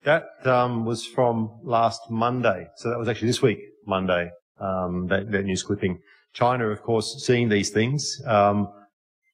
That 0.05 0.25
um, 0.45 0.85
was 0.85 1.05
from 1.05 1.59
last 1.63 2.09
Monday. 2.09 2.67
So 2.77 2.89
that 2.89 2.99
was 2.99 3.07
actually 3.07 3.27
this 3.27 3.41
week, 3.41 3.59
Monday, 3.85 4.31
um, 4.59 5.07
that, 5.07 5.31
that 5.31 5.43
news 5.43 5.63
clipping. 5.63 5.99
China, 6.33 6.67
of 6.67 6.81
course, 6.81 7.23
seeing 7.25 7.47
these 7.47 7.69
things, 7.69 8.21
um, 8.25 8.67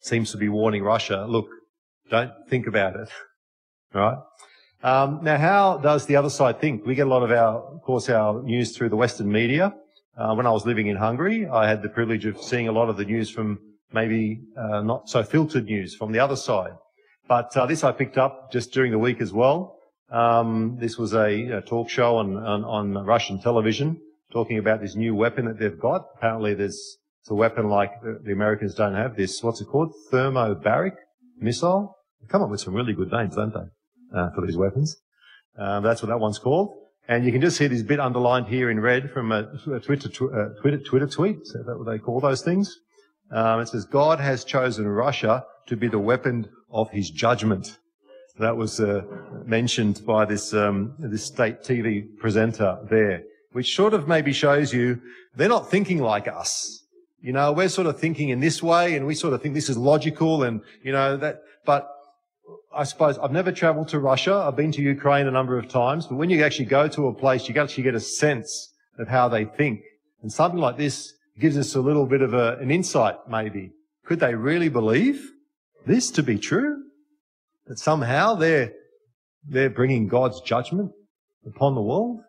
seems 0.01 0.31
to 0.31 0.37
be 0.37 0.49
warning 0.49 0.83
Russia, 0.83 1.25
look, 1.27 1.47
don't 2.09 2.31
think 2.49 2.67
about 2.67 2.95
it. 2.95 3.09
right? 3.93 4.17
Um, 4.83 5.19
now, 5.23 5.37
how 5.37 5.77
does 5.77 6.05
the 6.05 6.15
other 6.15 6.29
side 6.29 6.59
think? 6.59 6.85
We 6.85 6.95
get 6.95 7.07
a 7.07 7.09
lot 7.09 7.23
of 7.23 7.31
our, 7.31 7.59
of 7.59 7.81
course, 7.81 8.09
our 8.09 8.41
news 8.43 8.75
through 8.75 8.89
the 8.89 8.95
Western 8.95 9.31
media. 9.31 9.73
Uh, 10.17 10.33
when 10.35 10.45
I 10.45 10.51
was 10.51 10.65
living 10.65 10.87
in 10.87 10.97
Hungary, 10.97 11.47
I 11.47 11.67
had 11.67 11.81
the 11.81 11.89
privilege 11.89 12.25
of 12.25 12.41
seeing 12.41 12.67
a 12.67 12.71
lot 12.71 12.89
of 12.89 12.97
the 12.97 13.05
news 13.05 13.29
from 13.29 13.59
maybe 13.93 14.41
uh, 14.57 14.81
not 14.81 15.09
so 15.09 15.23
filtered 15.23 15.65
news 15.65 15.95
from 15.95 16.11
the 16.11 16.19
other 16.19 16.35
side. 16.35 16.71
But 17.27 17.55
uh, 17.55 17.65
this 17.65 17.83
I 17.83 17.91
picked 17.91 18.17
up 18.17 18.51
just 18.51 18.73
during 18.73 18.91
the 18.91 18.99
week 18.99 19.21
as 19.21 19.31
well. 19.31 19.77
Um, 20.11 20.77
this 20.79 20.97
was 20.97 21.13
a, 21.13 21.57
a 21.57 21.61
talk 21.61 21.89
show 21.89 22.17
on, 22.17 22.35
on, 22.35 22.63
on 22.65 23.05
Russian 23.05 23.39
television 23.39 24.01
talking 24.31 24.57
about 24.57 24.81
this 24.81 24.95
new 24.95 25.15
weapon 25.15 25.45
that 25.45 25.59
they've 25.59 25.79
got. 25.79 26.05
Apparently 26.15 26.53
there's 26.53 26.97
it's 27.21 27.31
a 27.31 27.35
weapon 27.35 27.69
like 27.69 27.91
the 28.01 28.31
Americans 28.31 28.73
don't 28.75 28.95
have 28.95 29.15
this, 29.15 29.43
what's 29.43 29.61
it 29.61 29.65
called? 29.65 29.93
Thermobaric 30.11 30.95
missile? 31.37 31.95
They 32.21 32.27
come 32.27 32.41
up 32.41 32.49
with 32.49 32.61
some 32.61 32.73
really 32.73 32.93
good 32.93 33.11
names, 33.11 33.35
don't 33.35 33.53
they? 33.53 34.17
Uh, 34.17 34.29
for 34.33 34.45
these 34.45 34.57
weapons. 34.57 34.95
Um, 35.57 35.83
that's 35.83 36.01
what 36.01 36.07
that 36.07 36.19
one's 36.19 36.39
called. 36.39 36.73
And 37.07 37.25
you 37.25 37.31
can 37.31 37.41
just 37.41 37.57
see 37.57 37.67
this 37.67 37.81
bit 37.81 37.99
underlined 37.99 38.47
here 38.47 38.69
in 38.69 38.79
red 38.79 39.11
from 39.11 39.31
a, 39.31 39.51
a 39.73 39.79
Twitter, 39.79 40.07
tw- 40.07 40.33
uh, 40.33 40.59
Twitter, 40.61 40.77
Twitter 40.77 41.07
tweet. 41.07 41.37
Is 41.41 41.53
that 41.53 41.77
what 41.77 41.85
they 41.85 41.97
call 41.97 42.19
those 42.19 42.41
things? 42.41 42.79
Um, 43.31 43.59
it 43.59 43.67
says, 43.67 43.85
God 43.85 44.19
has 44.19 44.43
chosen 44.43 44.87
Russia 44.87 45.43
to 45.67 45.75
be 45.75 45.87
the 45.87 45.99
weapon 45.99 46.49
of 46.71 46.89
his 46.91 47.09
judgment. 47.09 47.77
That 48.39 48.55
was 48.55 48.79
uh, 48.79 49.01
mentioned 49.45 50.01
by 50.05 50.23
this 50.23 50.53
um, 50.53 50.95
this 50.97 51.25
state 51.25 51.61
TV 51.61 52.05
presenter 52.17 52.77
there. 52.89 53.23
Which 53.51 53.75
sort 53.75 53.93
of 53.93 54.07
maybe 54.07 54.31
shows 54.31 54.73
you 54.73 55.01
they're 55.35 55.49
not 55.49 55.69
thinking 55.69 56.01
like 56.01 56.27
us. 56.27 56.83
You 57.21 57.33
know, 57.33 57.51
we're 57.51 57.69
sort 57.69 57.87
of 57.87 57.99
thinking 57.99 58.29
in 58.29 58.39
this 58.39 58.63
way 58.63 58.95
and 58.95 59.05
we 59.05 59.15
sort 59.15 59.33
of 59.33 59.41
think 59.41 59.53
this 59.53 59.69
is 59.69 59.77
logical 59.77 60.43
and, 60.43 60.61
you 60.83 60.91
know, 60.91 61.17
that, 61.17 61.41
but 61.65 61.89
I 62.73 62.83
suppose 62.83 63.17
I've 63.17 63.31
never 63.31 63.51
traveled 63.51 63.89
to 63.89 63.99
Russia. 63.99 64.35
I've 64.35 64.55
been 64.55 64.71
to 64.73 64.81
Ukraine 64.81 65.27
a 65.27 65.31
number 65.31 65.57
of 65.57 65.67
times, 65.67 66.07
but 66.07 66.15
when 66.15 66.29
you 66.29 66.43
actually 66.43 66.65
go 66.65 66.87
to 66.87 67.07
a 67.07 67.13
place, 67.13 67.49
you 67.49 67.59
actually 67.59 67.83
get 67.83 67.95
a 67.95 67.99
sense 67.99 68.73
of 68.99 69.07
how 69.07 69.27
they 69.27 69.45
think. 69.45 69.81
And 70.21 70.31
something 70.31 70.59
like 70.59 70.77
this 70.77 71.13
gives 71.39 71.57
us 71.57 71.75
a 71.75 71.81
little 71.81 72.05
bit 72.05 72.21
of 72.21 72.33
a, 72.33 72.57
an 72.57 72.71
insight, 72.71 73.15
maybe. 73.27 73.71
Could 74.05 74.19
they 74.19 74.35
really 74.35 74.69
believe 74.69 75.31
this 75.85 76.11
to 76.11 76.23
be 76.23 76.37
true? 76.37 76.83
That 77.67 77.79
somehow 77.79 78.35
they're, 78.35 78.71
they're 79.47 79.69
bringing 79.69 80.07
God's 80.07 80.41
judgment 80.41 80.91
upon 81.45 81.75
the 81.75 81.81
world? 81.81 82.21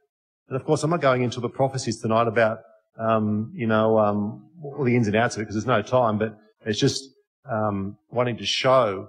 And 0.50 0.60
of 0.60 0.66
course, 0.66 0.82
I'm 0.82 0.90
not 0.90 1.00
going 1.00 1.22
into 1.22 1.38
the 1.38 1.48
prophecies 1.48 2.00
tonight 2.00 2.26
about, 2.26 2.58
um, 2.98 3.52
you 3.54 3.68
know, 3.68 3.98
um, 4.00 4.50
all 4.64 4.84
the 4.84 4.96
ins 4.96 5.06
and 5.06 5.14
outs 5.14 5.36
of 5.36 5.40
it 5.40 5.44
because 5.44 5.54
there's 5.54 5.64
no 5.64 5.80
time, 5.80 6.18
but 6.18 6.36
it's 6.66 6.78
just 6.78 7.08
um, 7.48 7.96
wanting 8.10 8.36
to 8.36 8.44
show 8.44 9.08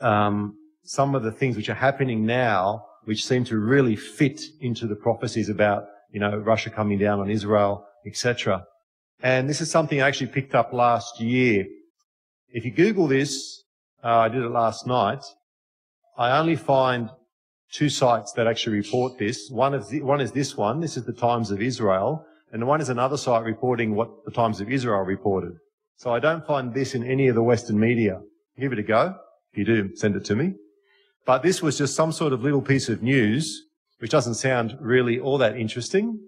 um, 0.00 0.56
some 0.84 1.16
of 1.16 1.24
the 1.24 1.32
things 1.32 1.56
which 1.56 1.68
are 1.68 1.74
happening 1.74 2.24
now, 2.24 2.86
which 3.04 3.26
seem 3.26 3.44
to 3.44 3.58
really 3.58 3.96
fit 3.96 4.40
into 4.60 4.86
the 4.86 4.94
prophecies 4.94 5.48
about, 5.48 5.86
you 6.12 6.20
know, 6.20 6.36
Russia 6.36 6.70
coming 6.70 6.96
down 6.96 7.18
on 7.18 7.28
Israel, 7.28 7.84
etc. 8.06 8.64
And 9.20 9.50
this 9.50 9.60
is 9.60 9.68
something 9.68 10.00
I 10.00 10.06
actually 10.06 10.28
picked 10.28 10.54
up 10.54 10.72
last 10.72 11.20
year. 11.20 11.66
If 12.50 12.64
you 12.64 12.70
Google 12.70 13.08
this, 13.08 13.64
uh, 14.04 14.18
I 14.18 14.28
did 14.28 14.44
it 14.44 14.50
last 14.50 14.86
night. 14.86 15.24
I 16.16 16.38
only 16.38 16.54
find 16.54 17.10
two 17.72 17.88
sites 17.88 18.32
that 18.32 18.46
actually 18.46 18.76
report 18.76 19.18
this. 19.18 19.50
One 19.50 19.74
is, 19.74 19.88
the, 19.88 20.02
one 20.02 20.20
is 20.20 20.32
this 20.32 20.56
one. 20.56 20.80
This 20.80 20.96
is 20.96 21.04
the 21.04 21.12
Times 21.12 21.50
of 21.50 21.60
Israel. 21.60 22.24
And 22.52 22.66
one 22.66 22.80
is 22.80 22.88
another 22.88 23.16
site 23.16 23.44
reporting 23.44 23.94
what 23.94 24.24
the 24.24 24.30
Times 24.30 24.60
of 24.60 24.70
Israel 24.70 25.00
reported. 25.00 25.52
So 25.96 26.14
I 26.14 26.18
don't 26.18 26.46
find 26.46 26.72
this 26.72 26.94
in 26.94 27.04
any 27.04 27.28
of 27.28 27.34
the 27.34 27.42
Western 27.42 27.78
media. 27.78 28.20
Give 28.58 28.72
it 28.72 28.78
a 28.78 28.82
go. 28.82 29.16
If 29.52 29.58
you 29.58 29.64
do, 29.64 29.94
send 29.96 30.16
it 30.16 30.24
to 30.26 30.36
me. 30.36 30.54
But 31.26 31.42
this 31.42 31.60
was 31.60 31.76
just 31.76 31.94
some 31.94 32.12
sort 32.12 32.32
of 32.32 32.42
little 32.42 32.62
piece 32.62 32.88
of 32.88 33.02
news, 33.02 33.66
which 33.98 34.10
doesn't 34.10 34.34
sound 34.34 34.78
really 34.80 35.20
all 35.20 35.38
that 35.38 35.56
interesting 35.56 36.20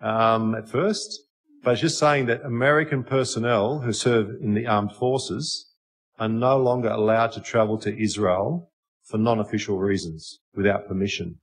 um, 0.00 0.54
at 0.54 0.68
first. 0.68 1.22
But 1.62 1.72
it's 1.72 1.80
just 1.80 1.98
saying 1.98 2.26
that 2.26 2.44
American 2.44 3.02
personnel 3.02 3.80
who 3.80 3.92
serve 3.92 4.28
in 4.42 4.54
the 4.54 4.66
armed 4.66 4.92
forces 4.92 5.72
are 6.18 6.28
no 6.28 6.58
longer 6.58 6.88
allowed 6.88 7.32
to 7.32 7.40
travel 7.40 7.78
to 7.78 8.02
Israel 8.02 8.70
for 9.06 9.18
non-official 9.18 9.78
reasons 9.78 10.40
without 10.54 10.86
permission. 10.88 11.38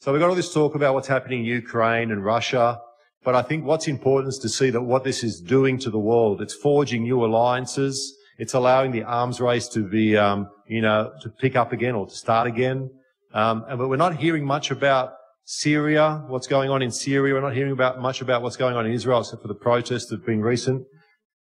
So 0.00 0.12
we've 0.12 0.20
got 0.20 0.30
all 0.30 0.34
this 0.34 0.52
talk 0.52 0.74
about 0.74 0.94
what's 0.94 1.08
happening 1.08 1.40
in 1.40 1.44
Ukraine 1.44 2.10
and 2.10 2.24
Russia, 2.24 2.80
but 3.22 3.34
I 3.34 3.42
think 3.42 3.64
what's 3.64 3.86
important 3.86 4.32
is 4.32 4.38
to 4.38 4.48
see 4.48 4.70
that 4.70 4.80
what 4.80 5.04
this 5.04 5.22
is 5.22 5.40
doing 5.40 5.78
to 5.80 5.90
the 5.90 5.98
world, 5.98 6.40
it's 6.40 6.54
forging 6.54 7.02
new 7.02 7.22
alliances, 7.24 8.16
it's 8.38 8.54
allowing 8.54 8.92
the 8.92 9.02
arms 9.02 9.40
race 9.40 9.68
to 9.68 9.86
be, 9.86 10.16
um, 10.16 10.48
you 10.66 10.80
know, 10.80 11.12
to 11.20 11.28
pick 11.28 11.54
up 11.54 11.72
again 11.72 11.94
or 11.94 12.06
to 12.06 12.14
start 12.14 12.46
again. 12.46 12.88
Um, 13.34 13.64
but 13.68 13.88
we're 13.88 13.96
not 13.96 14.16
hearing 14.16 14.46
much 14.46 14.70
about 14.70 15.12
Syria, 15.44 16.24
what's 16.28 16.46
going 16.46 16.70
on 16.70 16.80
in 16.80 16.90
Syria. 16.90 17.34
We're 17.34 17.40
not 17.42 17.54
hearing 17.54 17.72
about 17.72 18.00
much 18.00 18.22
about 18.22 18.40
what's 18.40 18.56
going 18.56 18.76
on 18.76 18.86
in 18.86 18.92
Israel, 18.92 19.20
except 19.20 19.42
for 19.42 19.48
the 19.48 19.54
protests 19.54 20.06
that 20.06 20.20
have 20.20 20.26
been 20.26 20.40
recent. 20.40 20.86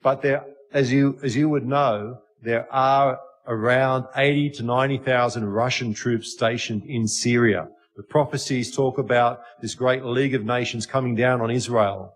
But 0.01 0.21
there, 0.23 0.43
as 0.73 0.91
you 0.91 1.19
as 1.21 1.35
you 1.35 1.49
would 1.49 1.67
know, 1.67 2.17
there 2.41 2.65
are 2.73 3.19
around 3.47 4.05
80 4.15 4.51
to 4.51 4.63
90,000 4.63 5.45
Russian 5.45 5.93
troops 5.93 6.31
stationed 6.31 6.83
in 6.85 7.07
Syria. 7.07 7.67
The 7.95 8.03
prophecies 8.03 8.73
talk 8.73 8.97
about 8.97 9.39
this 9.61 9.75
great 9.75 10.05
League 10.05 10.35
of 10.35 10.45
Nations 10.45 10.85
coming 10.85 11.15
down 11.15 11.41
on 11.41 11.51
Israel. 11.51 12.13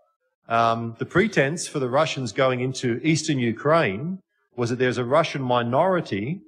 Um, 0.47 0.95
the 0.99 1.05
pretense 1.05 1.67
for 1.67 1.79
the 1.79 1.89
Russians 1.89 2.31
going 2.31 2.59
into 2.61 2.99
eastern 3.03 3.39
Ukraine 3.39 4.19
was 4.55 4.69
that 4.69 4.79
there's 4.79 4.97
a 4.97 5.05
Russian 5.05 5.41
minority 5.41 6.41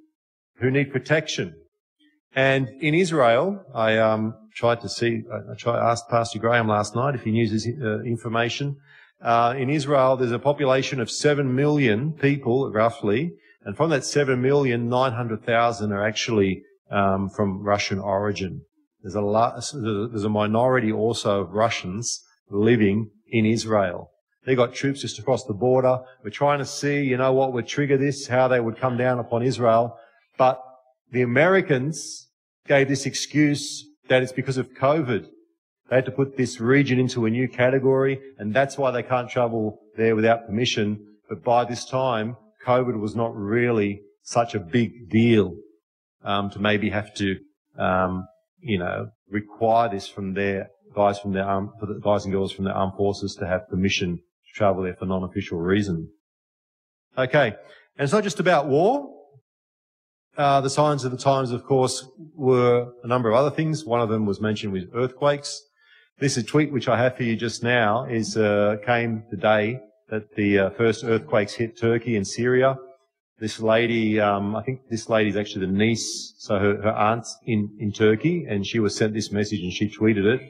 who 0.58 0.70
need 0.70 0.92
protection. 0.92 1.54
And 2.34 2.68
in 2.80 2.94
Israel, 2.94 3.64
I 3.74 3.98
um, 3.98 4.34
tried 4.54 4.80
to 4.82 4.88
see, 4.88 5.22
I 5.32 5.54
tried, 5.56 5.78
asked 5.78 6.08
Pastor 6.08 6.38
Graham 6.38 6.68
last 6.68 6.94
night 6.94 7.14
if 7.14 7.22
he 7.22 7.30
knew 7.30 7.48
his 7.48 7.66
uh, 7.66 8.00
information. 8.02 8.76
Uh, 9.22 9.54
in 9.56 9.70
Israel, 9.70 10.16
there's 10.16 10.32
a 10.32 10.38
population 10.38 11.00
of 11.00 11.10
7 11.10 11.54
million 11.54 12.12
people, 12.12 12.70
roughly, 12.70 13.32
and 13.66 13.76
from 13.76 13.90
that 13.90 14.04
7 14.04 14.40
million, 14.40 14.88
900,000 14.88 15.92
are 15.92 16.06
actually 16.06 16.62
um, 16.88 17.28
from 17.28 17.64
Russian 17.64 17.98
origin. 17.98 18.62
There's 19.02 19.16
a, 19.16 20.10
there's 20.12 20.24
a 20.24 20.28
minority 20.28 20.92
also 20.92 21.40
of 21.40 21.50
Russians 21.50 22.24
living 22.48 23.10
in 23.28 23.44
Israel. 23.44 24.12
They 24.44 24.54
got 24.54 24.72
troops 24.72 25.00
just 25.00 25.18
across 25.18 25.44
the 25.44 25.52
border. 25.52 25.98
We're 26.22 26.30
trying 26.30 26.60
to 26.60 26.64
see, 26.64 27.02
you 27.02 27.16
know, 27.16 27.32
what 27.32 27.52
would 27.54 27.66
trigger 27.66 27.96
this, 27.96 28.28
how 28.28 28.46
they 28.46 28.60
would 28.60 28.78
come 28.78 28.96
down 28.96 29.18
upon 29.18 29.42
Israel. 29.42 29.98
But 30.38 30.62
the 31.10 31.22
Americans 31.22 32.28
gave 32.68 32.86
this 32.86 33.04
excuse 33.04 33.84
that 34.08 34.22
it's 34.22 34.30
because 34.30 34.58
of 34.58 34.74
COVID. 34.74 35.26
They 35.90 35.96
had 35.96 36.04
to 36.04 36.12
put 36.12 36.36
this 36.36 36.60
region 36.60 37.00
into 37.00 37.26
a 37.26 37.30
new 37.30 37.48
category, 37.48 38.20
and 38.38 38.54
that's 38.54 38.78
why 38.78 38.92
they 38.92 39.02
can't 39.02 39.28
travel 39.28 39.80
there 39.96 40.14
without 40.14 40.46
permission. 40.46 41.04
But 41.28 41.42
by 41.42 41.64
this 41.64 41.84
time, 41.84 42.36
COVID 42.66 42.98
was 42.98 43.14
not 43.14 43.34
really 43.34 44.00
such 44.22 44.54
a 44.54 44.60
big 44.60 45.08
deal 45.08 45.54
um, 46.24 46.50
to 46.50 46.58
maybe 46.58 46.90
have 46.90 47.14
to, 47.14 47.36
um, 47.78 48.26
you 48.58 48.78
know, 48.78 49.08
require 49.30 49.88
this 49.88 50.08
from 50.08 50.34
their 50.34 50.68
guys 50.94 51.18
from 51.18 51.32
their 51.32 51.44
for 51.78 51.86
the 51.86 52.00
guys 52.02 52.24
and 52.24 52.32
girls 52.32 52.52
from 52.52 52.64
the 52.64 52.72
armed 52.72 52.94
forces 52.96 53.36
to 53.38 53.46
have 53.46 53.68
permission 53.68 54.16
to 54.16 54.52
travel 54.54 54.82
there 54.82 54.96
for 54.96 55.06
non-official 55.06 55.58
reason. 55.58 56.08
Okay. 57.16 57.48
And 57.48 58.04
it's 58.04 58.12
not 58.12 58.24
just 58.24 58.40
about 58.40 58.66
war. 58.66 59.12
Uh, 60.36 60.60
the 60.60 60.68
signs 60.68 61.04
of 61.04 61.12
the 61.12 61.16
times, 61.16 61.50
of 61.50 61.64
course, 61.64 62.06
were 62.34 62.92
a 63.02 63.06
number 63.06 63.30
of 63.30 63.36
other 63.36 63.50
things. 63.50 63.84
One 63.86 64.00
of 64.00 64.10
them 64.10 64.26
was 64.26 64.38
mentioned 64.40 64.72
with 64.72 64.90
earthquakes. 64.94 65.62
This 66.18 66.36
is 66.36 66.44
a 66.44 66.46
tweet 66.46 66.72
which 66.72 66.88
I 66.88 66.98
have 66.98 67.16
for 67.16 67.22
you 67.22 67.36
just 67.36 67.62
now 67.62 68.04
is 68.04 68.36
uh, 68.36 68.76
came 68.84 69.24
the 69.30 69.36
day 69.36 69.80
that 70.08 70.34
the 70.36 70.58
uh, 70.58 70.70
first 70.70 71.04
earthquakes 71.04 71.54
hit 71.54 71.78
Turkey 71.78 72.16
and 72.16 72.26
Syria. 72.26 72.76
This 73.38 73.60
lady, 73.60 74.18
um, 74.20 74.56
I 74.56 74.62
think 74.62 74.88
this 74.88 75.08
lady 75.08 75.28
is 75.28 75.36
actually 75.36 75.66
the 75.66 75.72
niece, 75.72 76.34
so 76.38 76.58
her, 76.58 76.80
her 76.82 76.92
aunt's 76.92 77.36
in, 77.44 77.76
in 77.78 77.92
Turkey, 77.92 78.46
and 78.48 78.66
she 78.66 78.78
was 78.78 78.96
sent 78.96 79.12
this 79.12 79.30
message 79.30 79.60
and 79.60 79.72
she 79.72 79.88
tweeted 79.88 80.24
it 80.24 80.40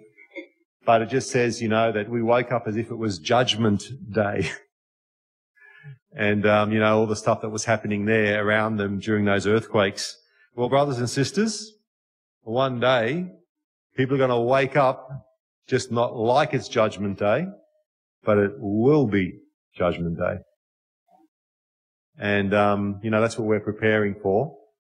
but 0.87 1.03
it 1.03 1.11
just 1.11 1.31
says, 1.31 1.61
you 1.61 1.69
know, 1.69 1.90
that 1.90 2.09
we 2.09 2.23
woke 2.23 2.53
up 2.53 2.62
as 2.66 2.77
if 2.77 2.90
it 2.90 2.95
was 2.95 3.19
Judgment 3.19 3.83
Day. 4.14 4.49
and, 6.16 6.47
um, 6.47 6.73
you 6.73 6.79
know, 6.79 7.01
all 7.01 7.07
the 7.07 7.16
stuff 7.16 7.42
that 7.42 7.51
was 7.51 7.64
happening 7.64 8.07
there 8.07 8.47
around 8.47 8.77
them 8.77 9.01
during 9.01 9.25
those 9.25 9.49
earthquakes. 9.49 10.16
Well, 10.55 10.69
brothers 10.69 10.99
and 10.99 11.11
sisters, 11.11 11.73
one 12.42 12.79
day 12.79 13.27
people 13.97 14.14
are 14.14 14.19
going 14.19 14.31
to 14.31 14.40
wake 14.40 14.77
up 14.77 15.09
just 15.66 15.90
not 15.90 16.16
like 16.16 16.55
it's 16.55 16.69
Judgment 16.69 17.19
Day, 17.19 17.47
but 18.25 18.38
it 18.38 18.53
will 18.57 19.09
be 19.09 19.40
Judgment 19.76 20.18
Day. 20.18 20.38
And, 22.18 22.54
um, 22.54 23.00
you 23.02 23.10
know, 23.10 23.20
that's 23.20 23.38
what 23.38 23.46
we're 23.46 23.60
preparing 23.60 24.14
for. 24.22 24.56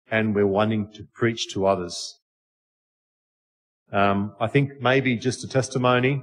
And 0.09 0.35
we're 0.35 0.47
wanting 0.47 0.91
to 0.93 1.03
preach 1.13 1.53
to 1.53 1.65
others. 1.65 2.19
Um, 3.91 4.33
I 4.39 4.47
think 4.47 4.79
maybe 4.81 5.17
just 5.17 5.43
a 5.43 5.47
testimony 5.47 6.21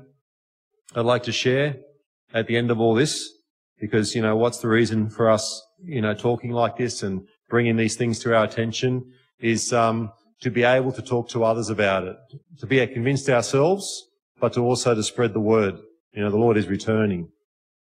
I'd 0.94 1.04
like 1.04 1.24
to 1.24 1.32
share 1.32 1.76
at 2.32 2.46
the 2.46 2.56
end 2.56 2.70
of 2.70 2.80
all 2.80 2.94
this, 2.94 3.30
because, 3.80 4.14
you 4.14 4.22
know, 4.22 4.36
what's 4.36 4.58
the 4.58 4.68
reason 4.68 5.10
for 5.10 5.30
us, 5.30 5.62
you 5.82 6.00
know, 6.00 6.14
talking 6.14 6.50
like 6.50 6.76
this 6.76 7.02
and 7.02 7.26
bringing 7.48 7.76
these 7.76 7.96
things 7.96 8.18
to 8.20 8.34
our 8.36 8.44
attention 8.44 9.12
is, 9.40 9.72
um, 9.72 10.12
to 10.40 10.50
be 10.50 10.62
able 10.62 10.92
to 10.92 11.00
talk 11.00 11.28
to 11.30 11.42
others 11.44 11.70
about 11.70 12.04
it, 12.04 12.16
to 12.58 12.66
be 12.66 12.86
convinced 12.86 13.28
ourselves, 13.30 14.08
but 14.40 14.52
to 14.52 14.60
also 14.60 14.94
to 14.94 15.02
spread 15.02 15.32
the 15.32 15.40
word. 15.40 15.78
You 16.12 16.22
know, 16.22 16.30
the 16.30 16.36
Lord 16.36 16.56
is 16.56 16.66
returning. 16.66 17.30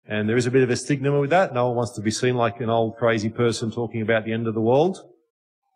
And 0.06 0.28
there 0.28 0.36
is 0.36 0.46
a 0.46 0.50
bit 0.50 0.62
of 0.62 0.70
a 0.70 0.76
stigma 0.76 1.18
with 1.20 1.30
that. 1.30 1.54
No 1.54 1.68
one 1.68 1.76
wants 1.76 1.92
to 1.92 2.00
be 2.00 2.10
seen 2.10 2.34
like 2.34 2.60
an 2.60 2.70
old 2.70 2.96
crazy 2.96 3.28
person 3.28 3.70
talking 3.70 4.02
about 4.02 4.24
the 4.24 4.32
end 4.32 4.46
of 4.46 4.54
the 4.54 4.60
world, 4.60 4.98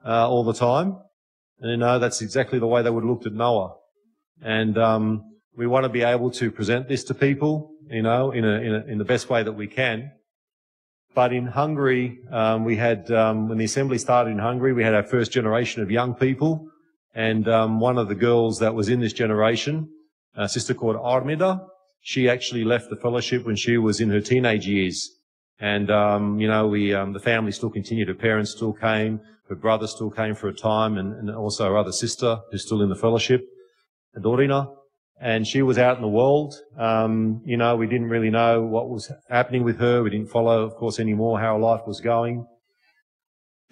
uh, 0.04 0.28
all 0.28 0.44
the 0.44 0.54
time. 0.54 0.98
And 1.60 1.70
you 1.70 1.76
know, 1.76 1.98
that's 1.98 2.20
exactly 2.20 2.58
the 2.58 2.66
way 2.66 2.82
they 2.82 2.90
would 2.90 3.04
have 3.04 3.10
looked 3.10 3.26
at 3.26 3.32
Noah. 3.32 3.76
And 4.42 4.76
um, 4.76 5.24
we 5.56 5.66
want 5.66 5.84
to 5.84 5.88
be 5.88 6.02
able 6.02 6.30
to 6.32 6.50
present 6.50 6.88
this 6.88 7.04
to 7.04 7.14
people, 7.14 7.70
you 7.88 8.02
know, 8.02 8.32
in, 8.32 8.44
a, 8.44 8.54
in, 8.60 8.74
a, 8.74 8.84
in 8.86 8.98
the 8.98 9.04
best 9.04 9.30
way 9.30 9.42
that 9.42 9.52
we 9.52 9.66
can. 9.66 10.10
But 11.14 11.32
in 11.32 11.46
Hungary, 11.46 12.18
um, 12.32 12.64
we 12.64 12.76
had, 12.76 13.08
um, 13.12 13.48
when 13.48 13.58
the 13.58 13.64
assembly 13.64 13.98
started 13.98 14.30
in 14.30 14.38
Hungary, 14.38 14.72
we 14.72 14.82
had 14.82 14.94
our 14.94 15.04
first 15.04 15.30
generation 15.30 15.80
of 15.80 15.90
young 15.90 16.14
people. 16.14 16.66
And 17.14 17.48
um, 17.48 17.78
one 17.78 17.98
of 17.98 18.08
the 18.08 18.16
girls 18.16 18.58
that 18.58 18.74
was 18.74 18.88
in 18.88 18.98
this 18.98 19.12
generation, 19.12 19.88
a 20.34 20.48
sister 20.48 20.74
called 20.74 20.96
Armida, 20.96 21.64
she 22.06 22.28
actually 22.28 22.64
left 22.64 22.90
the 22.90 22.96
fellowship 22.96 23.46
when 23.46 23.56
she 23.56 23.78
was 23.78 23.98
in 23.98 24.10
her 24.10 24.20
teenage 24.20 24.66
years. 24.66 25.10
And, 25.58 25.90
um, 25.90 26.38
you 26.38 26.46
know, 26.46 26.66
we, 26.66 26.92
um, 26.92 27.14
the 27.14 27.18
family 27.18 27.50
still 27.50 27.70
continued. 27.70 28.08
Her 28.08 28.14
parents 28.14 28.50
still 28.50 28.74
came. 28.74 29.20
Her 29.48 29.54
brother 29.54 29.86
still 29.86 30.10
came 30.10 30.34
for 30.34 30.48
a 30.48 30.52
time 30.52 30.98
and, 30.98 31.14
and 31.14 31.34
also 31.34 31.64
her 31.64 31.78
other 31.78 31.92
sister 31.92 32.40
who's 32.50 32.66
still 32.66 32.82
in 32.82 32.90
the 32.90 32.94
fellowship. 32.94 33.40
Dorina. 34.18 34.76
and 35.18 35.46
she 35.46 35.62
was 35.62 35.78
out 35.78 35.96
in 35.96 36.02
the 36.02 36.08
world. 36.08 36.54
Um, 36.78 37.40
you 37.46 37.56
know, 37.56 37.74
we 37.74 37.86
didn't 37.86 38.10
really 38.10 38.30
know 38.30 38.62
what 38.62 38.90
was 38.90 39.10
happening 39.30 39.64
with 39.64 39.78
her. 39.78 40.02
We 40.02 40.10
didn't 40.10 40.28
follow, 40.28 40.62
of 40.62 40.74
course, 40.74 41.00
anymore 41.00 41.40
how 41.40 41.54
her 41.54 41.60
life 41.60 41.86
was 41.86 42.02
going. 42.02 42.46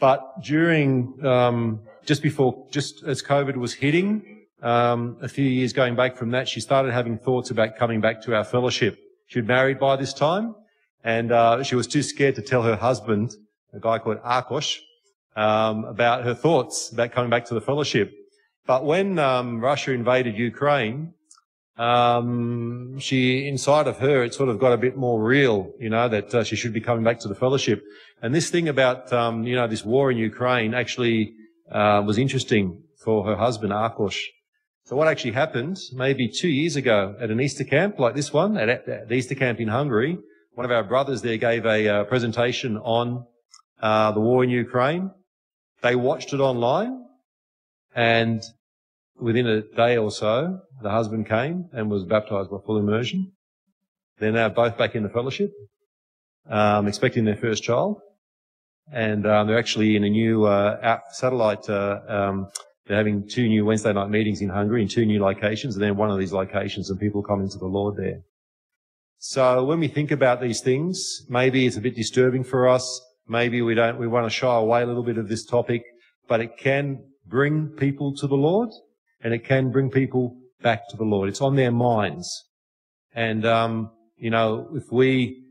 But 0.01 0.23
during, 0.43 1.23
um, 1.23 1.83
just 2.07 2.23
before, 2.23 2.67
just 2.71 3.05
as 3.05 3.23
COVID 3.23 3.57
was 3.57 3.75
hitting, 3.75 4.42
um, 4.63 5.17
a 5.21 5.29
few 5.29 5.45
years 5.45 5.73
going 5.73 5.97
back 5.97 6.17
from 6.17 6.31
that, 6.31 6.49
she 6.49 6.61
started 6.61 6.93
having 6.93 7.19
thoughts 7.19 7.51
about 7.51 7.77
coming 7.77 8.01
back 8.01 8.23
to 8.23 8.35
our 8.37 8.45
fellowship. 8.45 8.99
She'd 9.27 9.47
married 9.47 9.79
by 9.79 9.97
this 9.97 10.15
time, 10.15 10.55
and 11.03 11.33
uh, 11.33 11.63
she 11.63 11.75
was 11.75 11.87
too 11.87 12.03
scared 12.03 12.37
to 12.37 12.43
tell 12.43 12.63
her 12.63 12.77
husband, 12.77 13.35
a 13.73 13.81
guy 13.81 13.99
called 13.99 14.19
Arkosh, 14.19 14.79
um, 15.35 15.85
about 15.85 16.25
her 16.25 16.35
thoughts 16.35 16.93
about 16.93 17.13
coming 17.13 17.31
back 17.31 17.47
to 17.47 17.55
the 17.55 17.61
fellowship. 17.61 18.13
But 18.67 18.85
when 18.85 19.19
um, 19.19 19.61
Russia 19.61 19.93
invaded 19.93 20.37
Ukraine, 20.39 21.15
um, 21.77 22.99
she, 23.01 23.49
inside 23.49 23.89
of 23.89 23.99
her, 23.99 24.23
it 24.23 24.35
sort 24.35 24.49
of 24.49 24.61
got 24.61 24.73
a 24.73 24.77
bit 24.77 24.97
more 24.97 25.21
real, 25.21 25.73
you 25.81 25.91
know, 25.91 26.09
that 26.09 26.35
uh, 26.35 26.45
she 26.45 26.55
should 26.55 26.73
be 26.73 26.81
coming 26.81 27.03
back 27.03 27.19
to 27.21 27.29
the 27.29 27.35
fellowship. 27.35 27.83
And 28.21 28.35
this 28.35 28.51
thing 28.51 28.69
about, 28.69 29.13
um, 29.13 29.45
you 29.45 29.57
know, 29.57 29.67
this 29.67 29.85
war 29.85 30.13
in 30.13 30.19
Ukraine 30.19 30.75
actually 30.75 31.33
uh, 31.71 32.03
was 32.07 32.19
interesting 32.19 32.85
for 33.03 33.25
her 33.25 33.37
husband, 33.37 33.73
Arkosh. 33.73 34.21
So 34.85 34.97
what 34.97 35.07
actually 35.07 35.33
happened, 35.33 35.79
maybe 35.93 36.29
two 36.29 36.49
years 36.49 36.75
ago 36.75 37.15
at 37.21 37.31
an 37.31 37.41
Easter 37.41 37.65
camp 37.65 37.99
like 37.99 38.15
this 38.15 38.33
one, 38.33 38.57
at, 38.57 38.85
the 39.09 39.15
Easter 39.15 39.37
camp 39.37 39.61
in 39.61 39.69
Hungary, 39.69 40.19
one 40.55 40.65
of 40.65 40.73
our 40.73 40.83
brothers 40.83 41.23
there 41.23 41.37
gave 41.37 41.65
a 41.65 41.89
uh, 41.89 42.05
presentation 42.05 42.77
on 42.79 43.25
uh, 43.81 44.11
the 44.13 44.21
war 44.21 44.43
in 44.43 44.51
Ukraine. 44.51 45.11
They 45.83 45.95
watched 45.95 46.33
it 46.33 46.41
online 46.41 47.05
and 47.95 48.43
within 49.21 49.47
a 49.47 49.63
day 49.63 49.97
or 49.97 50.11
so, 50.11 50.61
the 50.83 50.91
husband 50.91 51.29
came 51.29 51.69
and 51.73 51.89
was 51.89 52.05
baptized 52.05 52.51
by 52.51 52.59
full 52.67 52.79
immersion. 52.79 53.33
They're 54.19 54.33
now 54.33 54.49
both 54.49 54.77
back 54.77 54.95
in 54.97 55.05
the 55.05 55.09
fellowship, 55.09 55.53
um, 56.51 56.89
expecting 56.89 57.25
their 57.25 57.37
first 57.37 57.63
child. 57.63 58.01
And 58.93 59.27
um, 59.27 59.47
they're 59.47 59.59
actually 59.59 59.95
in 59.95 60.03
a 60.05 60.11
new 60.11 60.45
uh, 60.45 60.99
satellite. 61.13 61.69
Uh, 61.69 62.01
um, 62.09 62.49
they're 62.87 62.97
having 62.97 63.29
two 63.29 63.49
new 63.49 63.65
Wednesday 63.65 63.93
night 63.93 64.11
meetings 64.11 64.41
in 64.41 64.49
Hungary 64.49 64.83
in 64.83 64.89
two 64.89 65.07
new 65.07 65.23
locations, 65.23 65.77
and 65.77 65.83
then 65.83 65.97
one 65.97 66.11
of 66.11 66.19
these 66.19 66.33
locations, 66.33 66.91
and 66.91 66.99
people 66.99 67.23
coming 67.23 67.49
to 67.49 67.59
the 67.59 67.67
Lord 67.67 67.97
there. 67.97 68.23
So 69.19 69.65
when 69.65 69.79
we 69.79 69.87
think 69.87 70.11
about 70.11 70.41
these 70.41 70.61
things, 70.61 71.25
maybe 71.29 71.65
it's 71.67 71.77
a 71.77 71.81
bit 71.81 71.95
disturbing 71.95 72.43
for 72.43 72.69
us. 72.69 73.01
Maybe 73.29 73.63
we 73.63 73.75
don't. 73.75 73.99
We 73.99 74.09
want 74.09 74.27
to 74.27 74.31
shy 74.31 74.55
away 74.55 74.83
a 74.83 74.87
little 74.87 75.05
bit 75.05 75.17
of 75.17 75.29
this 75.29 75.45
topic, 75.45 75.85
but 76.27 76.41
it 76.41 76.57
can 76.59 77.05
bring 77.25 77.69
people 77.69 78.15
to 78.17 78.27
the 78.27 78.35
Lord 78.35 78.71
and 79.23 79.33
it 79.33 79.45
can 79.45 79.71
bring 79.71 79.91
people 79.91 80.37
back 80.61 80.89
to 80.91 80.97
the 80.97 81.05
Lord. 81.05 81.29
It's 81.29 81.41
on 81.41 81.55
their 81.55 81.71
minds. 81.71 82.29
And, 83.15 83.47
um, 83.47 83.93
you 84.17 84.31
know, 84.31 84.69
if 84.75 84.91
we, 84.91 85.45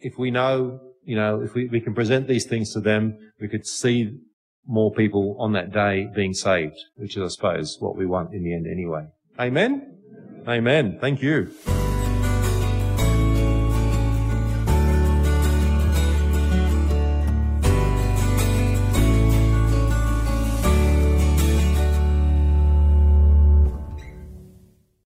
if 0.00 0.18
we 0.18 0.32
know, 0.32 0.80
you 1.04 1.14
know, 1.14 1.40
if 1.40 1.54
we, 1.54 1.68
we 1.68 1.80
can 1.80 1.94
present 1.94 2.26
these 2.26 2.46
things 2.46 2.72
to 2.72 2.80
them, 2.80 3.16
we 3.40 3.48
could 3.48 3.66
see 3.66 4.18
more 4.66 4.92
people 4.92 5.36
on 5.38 5.52
that 5.52 5.72
day 5.72 6.08
being 6.14 6.34
saved, 6.34 6.76
which 6.96 7.16
is, 7.16 7.22
I 7.22 7.28
suppose, 7.28 7.76
what 7.80 7.96
we 7.96 8.06
want 8.06 8.32
in 8.34 8.42
the 8.44 8.54
end 8.54 8.66
anyway. 8.66 9.06
Amen? 9.38 9.98
Amen. 10.46 10.98
Thank 11.00 11.22
you. 11.22 11.52